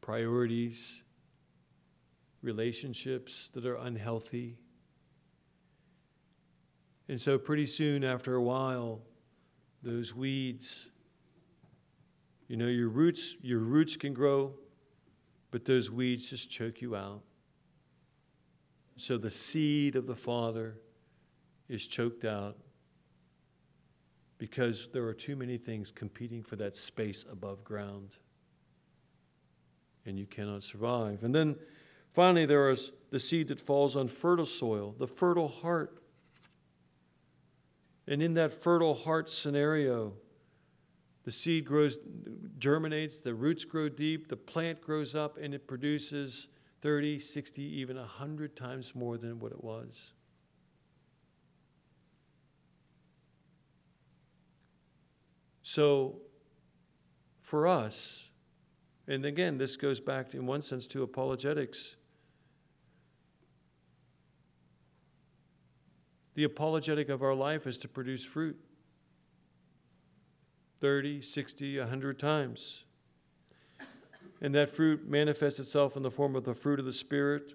priorities, 0.00 1.02
relationships 2.40 3.50
that 3.52 3.66
are 3.66 3.76
unhealthy. 3.76 4.56
And 7.10 7.20
so, 7.20 7.36
pretty 7.36 7.66
soon, 7.66 8.02
after 8.02 8.36
a 8.36 8.42
while, 8.42 9.02
those 9.82 10.14
weeds, 10.14 10.88
you 12.48 12.56
know, 12.56 12.68
your 12.68 12.88
roots, 12.88 13.36
your 13.42 13.58
roots 13.58 13.98
can 13.98 14.14
grow, 14.14 14.54
but 15.54 15.66
those 15.66 15.88
weeds 15.88 16.30
just 16.30 16.50
choke 16.50 16.82
you 16.82 16.96
out. 16.96 17.22
So 18.96 19.16
the 19.16 19.30
seed 19.30 19.94
of 19.94 20.08
the 20.08 20.16
Father 20.16 20.80
is 21.68 21.86
choked 21.86 22.24
out 22.24 22.56
because 24.36 24.88
there 24.92 25.04
are 25.04 25.14
too 25.14 25.36
many 25.36 25.56
things 25.56 25.92
competing 25.92 26.42
for 26.42 26.56
that 26.56 26.74
space 26.74 27.24
above 27.30 27.62
ground. 27.62 28.16
And 30.04 30.18
you 30.18 30.26
cannot 30.26 30.64
survive. 30.64 31.22
And 31.22 31.32
then 31.32 31.54
finally, 32.12 32.46
there 32.46 32.68
is 32.70 32.90
the 33.12 33.20
seed 33.20 33.46
that 33.46 33.60
falls 33.60 33.94
on 33.94 34.08
fertile 34.08 34.46
soil, 34.46 34.96
the 34.98 35.06
fertile 35.06 35.46
heart. 35.46 36.02
And 38.08 38.20
in 38.20 38.34
that 38.34 38.52
fertile 38.52 38.94
heart 38.94 39.30
scenario, 39.30 40.14
the 41.24 41.32
seed 41.32 41.64
grows, 41.64 41.98
germinates, 42.58 43.20
the 43.20 43.34
roots 43.34 43.64
grow 43.64 43.88
deep, 43.88 44.28
the 44.28 44.36
plant 44.36 44.80
grows 44.80 45.14
up, 45.14 45.38
and 45.38 45.54
it 45.54 45.66
produces 45.66 46.48
30, 46.82 47.18
60, 47.18 47.62
even 47.62 47.96
100 47.96 48.54
times 48.54 48.94
more 48.94 49.16
than 49.16 49.40
what 49.40 49.52
it 49.52 49.64
was. 49.64 50.12
So, 55.62 56.20
for 57.40 57.66
us, 57.66 58.30
And 59.06 59.26
again, 59.26 59.58
this 59.58 59.76
goes 59.76 60.00
back, 60.00 60.34
in 60.34 60.46
one 60.46 60.62
sense, 60.62 60.86
to 60.88 61.02
apologetics. 61.02 61.96
The 66.34 66.44
apologetic 66.44 67.08
of 67.10 67.22
our 67.22 67.34
life 67.34 67.66
is 67.66 67.76
to 67.78 67.88
produce 67.88 68.24
fruit 68.24 68.58
30, 70.80 71.22
60, 71.22 71.78
100 71.78 72.18
times. 72.18 72.84
And 74.40 74.54
that 74.54 74.68
fruit 74.68 75.08
manifests 75.08 75.58
itself 75.58 75.96
in 75.96 76.02
the 76.02 76.10
form 76.10 76.36
of 76.36 76.44
the 76.44 76.54
fruit 76.54 76.78
of 76.78 76.84
the 76.84 76.92
Spirit. 76.92 77.54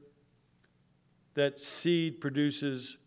That 1.35 1.59
seed 1.59 2.19
produces 2.19 2.97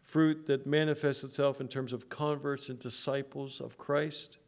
fruit 0.00 0.46
that 0.46 0.66
manifests 0.66 1.24
itself 1.24 1.60
in 1.60 1.68
terms 1.68 1.92
of 1.92 2.08
converts 2.08 2.68
and 2.68 2.78
disciples 2.78 3.60
of 3.60 3.76
Christ. 3.76 4.38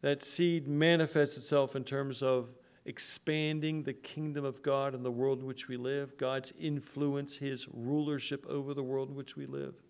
That 0.00 0.22
seed 0.22 0.66
manifests 0.66 1.36
itself 1.36 1.76
in 1.76 1.84
terms 1.84 2.22
of 2.22 2.54
expanding 2.84 3.84
the 3.84 3.92
kingdom 3.92 4.44
of 4.44 4.62
God 4.62 4.94
in 4.94 5.02
the 5.02 5.10
world 5.10 5.40
in 5.40 5.46
which 5.46 5.68
we 5.68 5.76
live, 5.76 6.16
God's 6.16 6.52
influence, 6.58 7.36
His 7.36 7.68
rulership 7.72 8.44
over 8.48 8.74
the 8.74 8.82
world 8.82 9.10
in 9.10 9.14
which 9.14 9.36
we 9.36 9.46
live. 9.46 9.81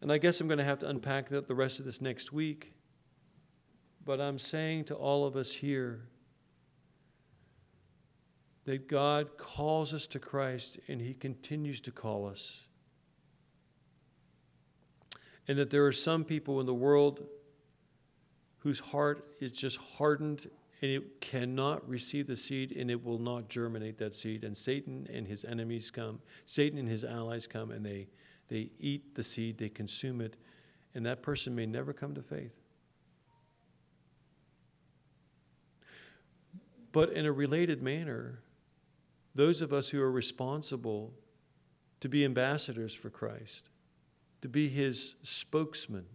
And 0.00 0.12
I 0.12 0.18
guess 0.18 0.40
I'm 0.40 0.48
going 0.48 0.58
to 0.58 0.64
have 0.64 0.78
to 0.80 0.88
unpack 0.88 1.28
that 1.30 1.48
the 1.48 1.54
rest 1.54 1.78
of 1.78 1.84
this 1.84 2.00
next 2.00 2.32
week. 2.32 2.74
But 4.04 4.20
I'm 4.20 4.38
saying 4.38 4.84
to 4.84 4.94
all 4.94 5.24
of 5.26 5.36
us 5.36 5.52
here 5.52 6.08
that 8.64 8.88
God 8.88 9.36
calls 9.36 9.94
us 9.94 10.06
to 10.08 10.18
Christ 10.18 10.78
and 10.88 11.00
He 11.00 11.14
continues 11.14 11.80
to 11.82 11.90
call 11.90 12.26
us. 12.26 12.64
And 15.48 15.58
that 15.58 15.70
there 15.70 15.86
are 15.86 15.92
some 15.92 16.24
people 16.24 16.60
in 16.60 16.66
the 16.66 16.74
world 16.74 17.24
whose 18.58 18.80
heart 18.80 19.24
is 19.40 19.52
just 19.52 19.76
hardened 19.76 20.48
and 20.82 20.90
it 20.90 21.20
cannot 21.20 21.88
receive 21.88 22.26
the 22.26 22.36
seed 22.36 22.72
and 22.72 22.90
it 22.90 23.04
will 23.04 23.18
not 23.18 23.48
germinate 23.48 23.98
that 23.98 24.14
seed. 24.14 24.44
And 24.44 24.56
Satan 24.56 25.06
and 25.12 25.26
his 25.26 25.44
enemies 25.44 25.90
come, 25.90 26.20
Satan 26.44 26.78
and 26.78 26.88
his 26.88 27.04
allies 27.04 27.46
come, 27.46 27.70
and 27.70 27.86
they, 27.86 28.08
they 28.48 28.70
eat 28.78 29.14
the 29.14 29.22
seed, 29.22 29.58
they 29.58 29.68
consume 29.68 30.20
it, 30.20 30.36
and 30.94 31.04
that 31.06 31.22
person 31.22 31.54
may 31.54 31.66
never 31.66 31.92
come 31.92 32.14
to 32.14 32.22
faith. 32.22 32.54
But 36.92 37.12
in 37.12 37.26
a 37.26 37.32
related 37.32 37.82
manner, 37.82 38.40
those 39.34 39.60
of 39.60 39.72
us 39.72 39.90
who 39.90 40.00
are 40.00 40.10
responsible 40.10 41.12
to 42.00 42.08
be 42.08 42.24
ambassadors 42.24 42.94
for 42.94 43.10
Christ, 43.10 43.68
to 44.40 44.48
be 44.48 44.68
his 44.68 45.16
spokesman, 45.22 46.06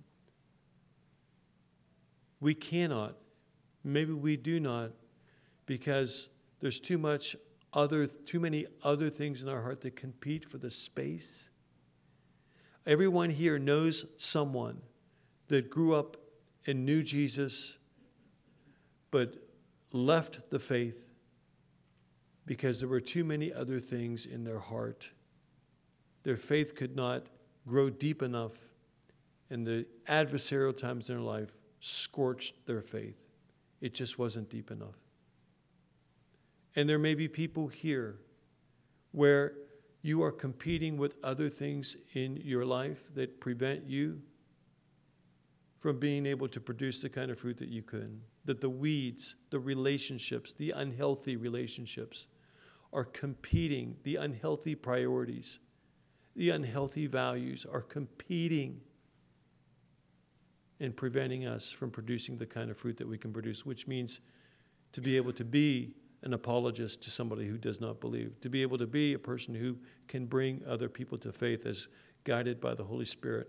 we 2.40 2.56
cannot, 2.56 3.16
maybe 3.84 4.14
we 4.14 4.36
do 4.36 4.60
not, 4.60 4.92
because 5.68 6.30
there's 6.62 6.80
too 6.80 6.98
much 6.98 7.36
other 7.74 8.06
too 8.08 8.40
many 8.40 8.66
other 8.84 9.10
things 9.10 9.44
in 9.44 9.48
our 9.48 9.62
heart 9.62 9.82
that 9.82 9.96
compete 9.96 10.44
for 10.44 10.58
the 10.58 10.72
space. 10.72 11.51
Everyone 12.86 13.30
here 13.30 13.60
knows 13.60 14.06
someone 14.18 14.82
that 15.50 15.70
grew 15.70 15.94
up 15.96 16.18
and 16.66 16.86
knew 16.86 17.04
Jesus 17.04 17.78
but 19.12 19.36
left 19.92 20.50
the 20.50 20.60
faith 20.60 21.10
because 22.46 22.80
there 22.80 22.90
were 22.90 23.02
too 23.02 23.24
many 23.24 23.54
other 23.54 23.80
things 23.80 24.26
in 24.26 24.44
their 24.44 24.60
heart. 24.60 25.12
Their 26.24 26.38
faith 26.38 26.76
could 26.76 26.96
not 26.96 27.28
grow 27.68 27.90
deep 27.90 28.22
enough, 28.22 28.70
and 29.50 29.66
the 29.66 29.86
adversarial 30.08 30.76
times 30.76 31.10
in 31.10 31.16
their 31.16 31.24
life 31.24 31.54
scorched 31.80 32.66
their 32.66 32.82
faith. 32.82 33.24
It 33.80 33.94
just 33.94 34.18
wasn't 34.18 34.50
deep 34.50 34.72
enough. 34.72 34.98
And 36.76 36.88
there 36.88 37.00
may 37.00 37.16
be 37.16 37.28
people 37.28 37.68
here 37.68 38.18
where 39.12 39.54
you 40.02 40.24
are 40.24 40.32
competing 40.32 40.98
with 40.98 41.16
other 41.24 41.50
things 41.50 41.96
in 42.14 42.38
your 42.38 42.66
life 42.66 43.14
that 43.14 43.40
prevent 43.40 43.88
you 43.88 44.22
from 45.80 46.00
being 46.00 46.26
able 46.26 46.48
to 46.48 46.60
produce 46.60 47.02
the 47.02 47.10
kind 47.10 47.32
of 47.32 47.40
fruit 47.40 47.58
that 47.58 47.70
you 47.70 47.82
could. 47.82 48.22
That 48.46 48.62
the 48.62 48.70
weeds, 48.70 49.36
the 49.50 49.60
relationships, 49.60 50.54
the 50.54 50.72
unhealthy 50.72 51.36
relationships 51.36 52.28
are 52.94 53.04
competing, 53.04 53.96
the 54.04 54.16
unhealthy 54.18 54.76
priorities, 54.76 55.60
the 56.36 56.50
unhealthy 56.50 57.08
values 57.08 57.66
are 57.72 57.82
competing 57.82 58.82
in 60.80 60.92
preventing 60.92 61.46
us 61.46 61.72
from 61.72 61.92
producing 61.92 62.38
the 62.38 62.46
kind 62.46 62.72
of 62.72 62.78
fruit 62.78 62.98
that 62.98 63.08
we 63.08 63.18
can 63.18 63.32
produce, 63.32 63.66
which 63.66 63.88
means 63.88 64.20
to 64.94 65.02
be 65.02 65.16
able 65.16 65.34
to 65.34 65.46
be 65.46 65.94
an 66.24 66.34
apologist 66.34 67.02
to 67.04 67.10
somebody 67.10 67.48
who 67.48 67.58
does 67.58 67.82
not 67.82 68.00
believe, 68.00 68.40
to 68.42 68.50
be 68.50 68.62
able 68.62 68.78
to 68.78 68.88
be 68.88 69.14
a 69.14 69.20
person 69.20 69.56
who 69.56 69.78
can 70.08 70.26
bring 70.26 70.62
other 70.68 70.88
people 70.88 71.18
to 71.18 71.32
faith 71.32 71.66
as 71.66 71.88
guided 72.24 72.62
by 72.62 72.76
the 72.76 72.84
Holy 72.84 73.06
Spirit, 73.06 73.48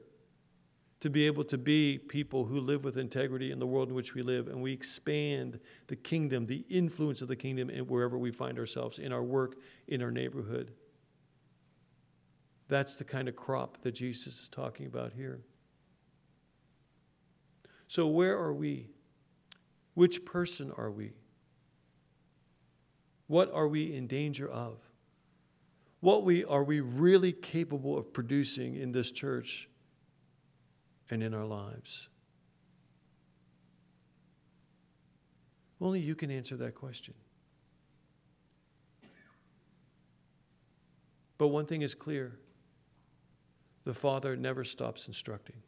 to 1.00 1.10
be 1.10 1.26
able 1.26 1.44
to 1.44 1.58
be 1.58 1.98
people 1.98 2.44
who 2.44 2.60
live 2.60 2.84
with 2.84 2.96
integrity 2.96 3.50
in 3.50 3.58
the 3.58 3.66
world 3.66 3.88
in 3.88 3.94
which 3.94 4.14
we 4.14 4.22
live, 4.22 4.48
and 4.48 4.62
we 4.62 4.72
expand 4.72 5.60
the 5.88 5.96
kingdom, 5.96 6.46
the 6.46 6.64
influence 6.70 7.20
of 7.20 7.28
the 7.28 7.36
kingdom, 7.36 7.68
wherever 7.86 8.16
we 8.16 8.30
find 8.30 8.58
ourselves, 8.58 8.98
in 8.98 9.12
our 9.12 9.22
work, 9.22 9.56
in 9.88 10.00
our 10.00 10.10
neighborhood. 10.10 10.72
That's 12.68 12.96
the 12.96 13.04
kind 13.04 13.28
of 13.28 13.36
crop 13.36 13.82
that 13.82 13.92
Jesus 13.92 14.40
is 14.40 14.48
talking 14.48 14.86
about 14.86 15.12
here. 15.12 15.40
So, 17.88 18.06
where 18.06 18.38
are 18.38 18.54
we? 18.54 18.88
Which 19.92 20.24
person 20.24 20.72
are 20.78 20.90
we? 20.90 21.12
What 23.32 23.50
are 23.54 23.66
we 23.66 23.94
in 23.94 24.08
danger 24.08 24.46
of? 24.46 24.76
What 26.00 26.22
we, 26.22 26.44
are 26.44 26.62
we 26.62 26.80
really 26.80 27.32
capable 27.32 27.96
of 27.96 28.12
producing 28.12 28.76
in 28.76 28.92
this 28.92 29.10
church 29.10 29.70
and 31.08 31.22
in 31.22 31.32
our 31.32 31.46
lives? 31.46 32.10
Only 35.80 36.00
you 36.00 36.14
can 36.14 36.30
answer 36.30 36.56
that 36.58 36.74
question. 36.74 37.14
But 41.38 41.48
one 41.48 41.64
thing 41.64 41.80
is 41.80 41.94
clear 41.94 42.38
the 43.84 43.94
Father 43.94 44.36
never 44.36 44.62
stops 44.62 45.08
instructing 45.08 45.62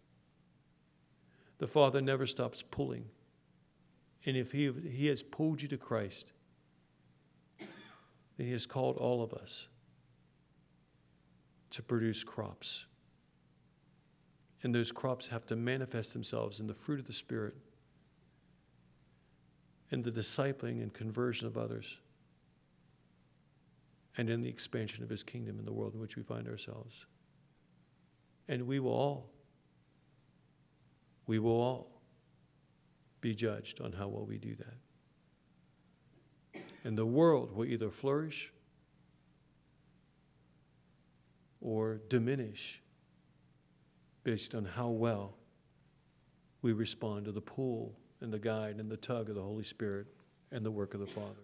the 1.57 1.67
Father 1.67 2.03
never 2.03 2.27
stops 2.27 2.63
pulling. 2.63 3.07
And 4.27 4.37
if 4.37 4.53
he, 4.53 4.71
he 4.87 5.07
has 5.07 5.23
pulled 5.23 5.63
you 5.63 5.69
to 5.69 5.79
Christ, 5.79 6.35
then 8.37 8.47
He 8.47 8.53
has 8.53 8.67
called 8.67 8.97
all 8.97 9.23
of 9.23 9.33
us 9.33 9.69
to 11.71 11.83
produce 11.83 12.23
crops. 12.25 12.87
And 14.63 14.75
those 14.75 14.93
crops 14.93 15.29
have 15.29 15.45
to 15.47 15.57
manifest 15.57 16.13
themselves 16.13 16.61
in 16.61 16.67
the 16.67 16.75
fruit 16.75 17.01
of 17.01 17.07
the 17.07 17.13
Spirit 17.13 17.55
in 19.91 20.03
the 20.03 20.11
discipling 20.11 20.83
and 20.83 20.93
conversion 20.93 21.47
of 21.47 21.57
others, 21.57 22.01
and 24.17 24.29
in 24.29 24.43
the 24.43 24.49
expansion 24.49 25.05
of 25.05 25.11
His 25.11 25.23
kingdom 25.23 25.59
in 25.59 25.65
the 25.65 25.73
world 25.73 25.95
in 25.95 26.01
which 26.01 26.17
we 26.17 26.23
find 26.23 26.49
ourselves. 26.49 27.07
And 28.49 28.67
we 28.67 28.81
will 28.81 28.93
all 28.93 29.31
we 31.27 31.39
will 31.39 31.53
all 31.53 32.03
be 33.23 33.35
judged 33.35 33.81
on 33.81 33.93
how 33.93 34.09
well 34.09 34.27
we 34.27 34.37
do 34.37 34.55
that. 34.57 34.75
And 36.85 36.99
the 36.99 37.07
world 37.07 37.53
will 37.53 37.65
either 37.65 37.91
flourish 37.91 38.53
or 41.61 42.01
diminish 42.09 42.83
based 44.23 44.55
on 44.55 44.67
how 44.67 44.89
well 44.89 45.37
we 46.61 46.73
respond 46.73 47.25
to 47.25 47.33
the 47.33 47.41
pull 47.41 47.97
and 48.21 48.33
the 48.33 48.39
guide 48.39 48.77
and 48.77 48.91
the 48.91 48.97
tug 48.97 49.31
of 49.31 49.35
the 49.35 49.43
Holy 49.43 49.65
Spirit 49.65 50.07
and 50.53 50.65
the 50.65 50.71
work 50.71 50.95
of 50.95 51.01
the 51.01 51.07
Father. 51.07 51.43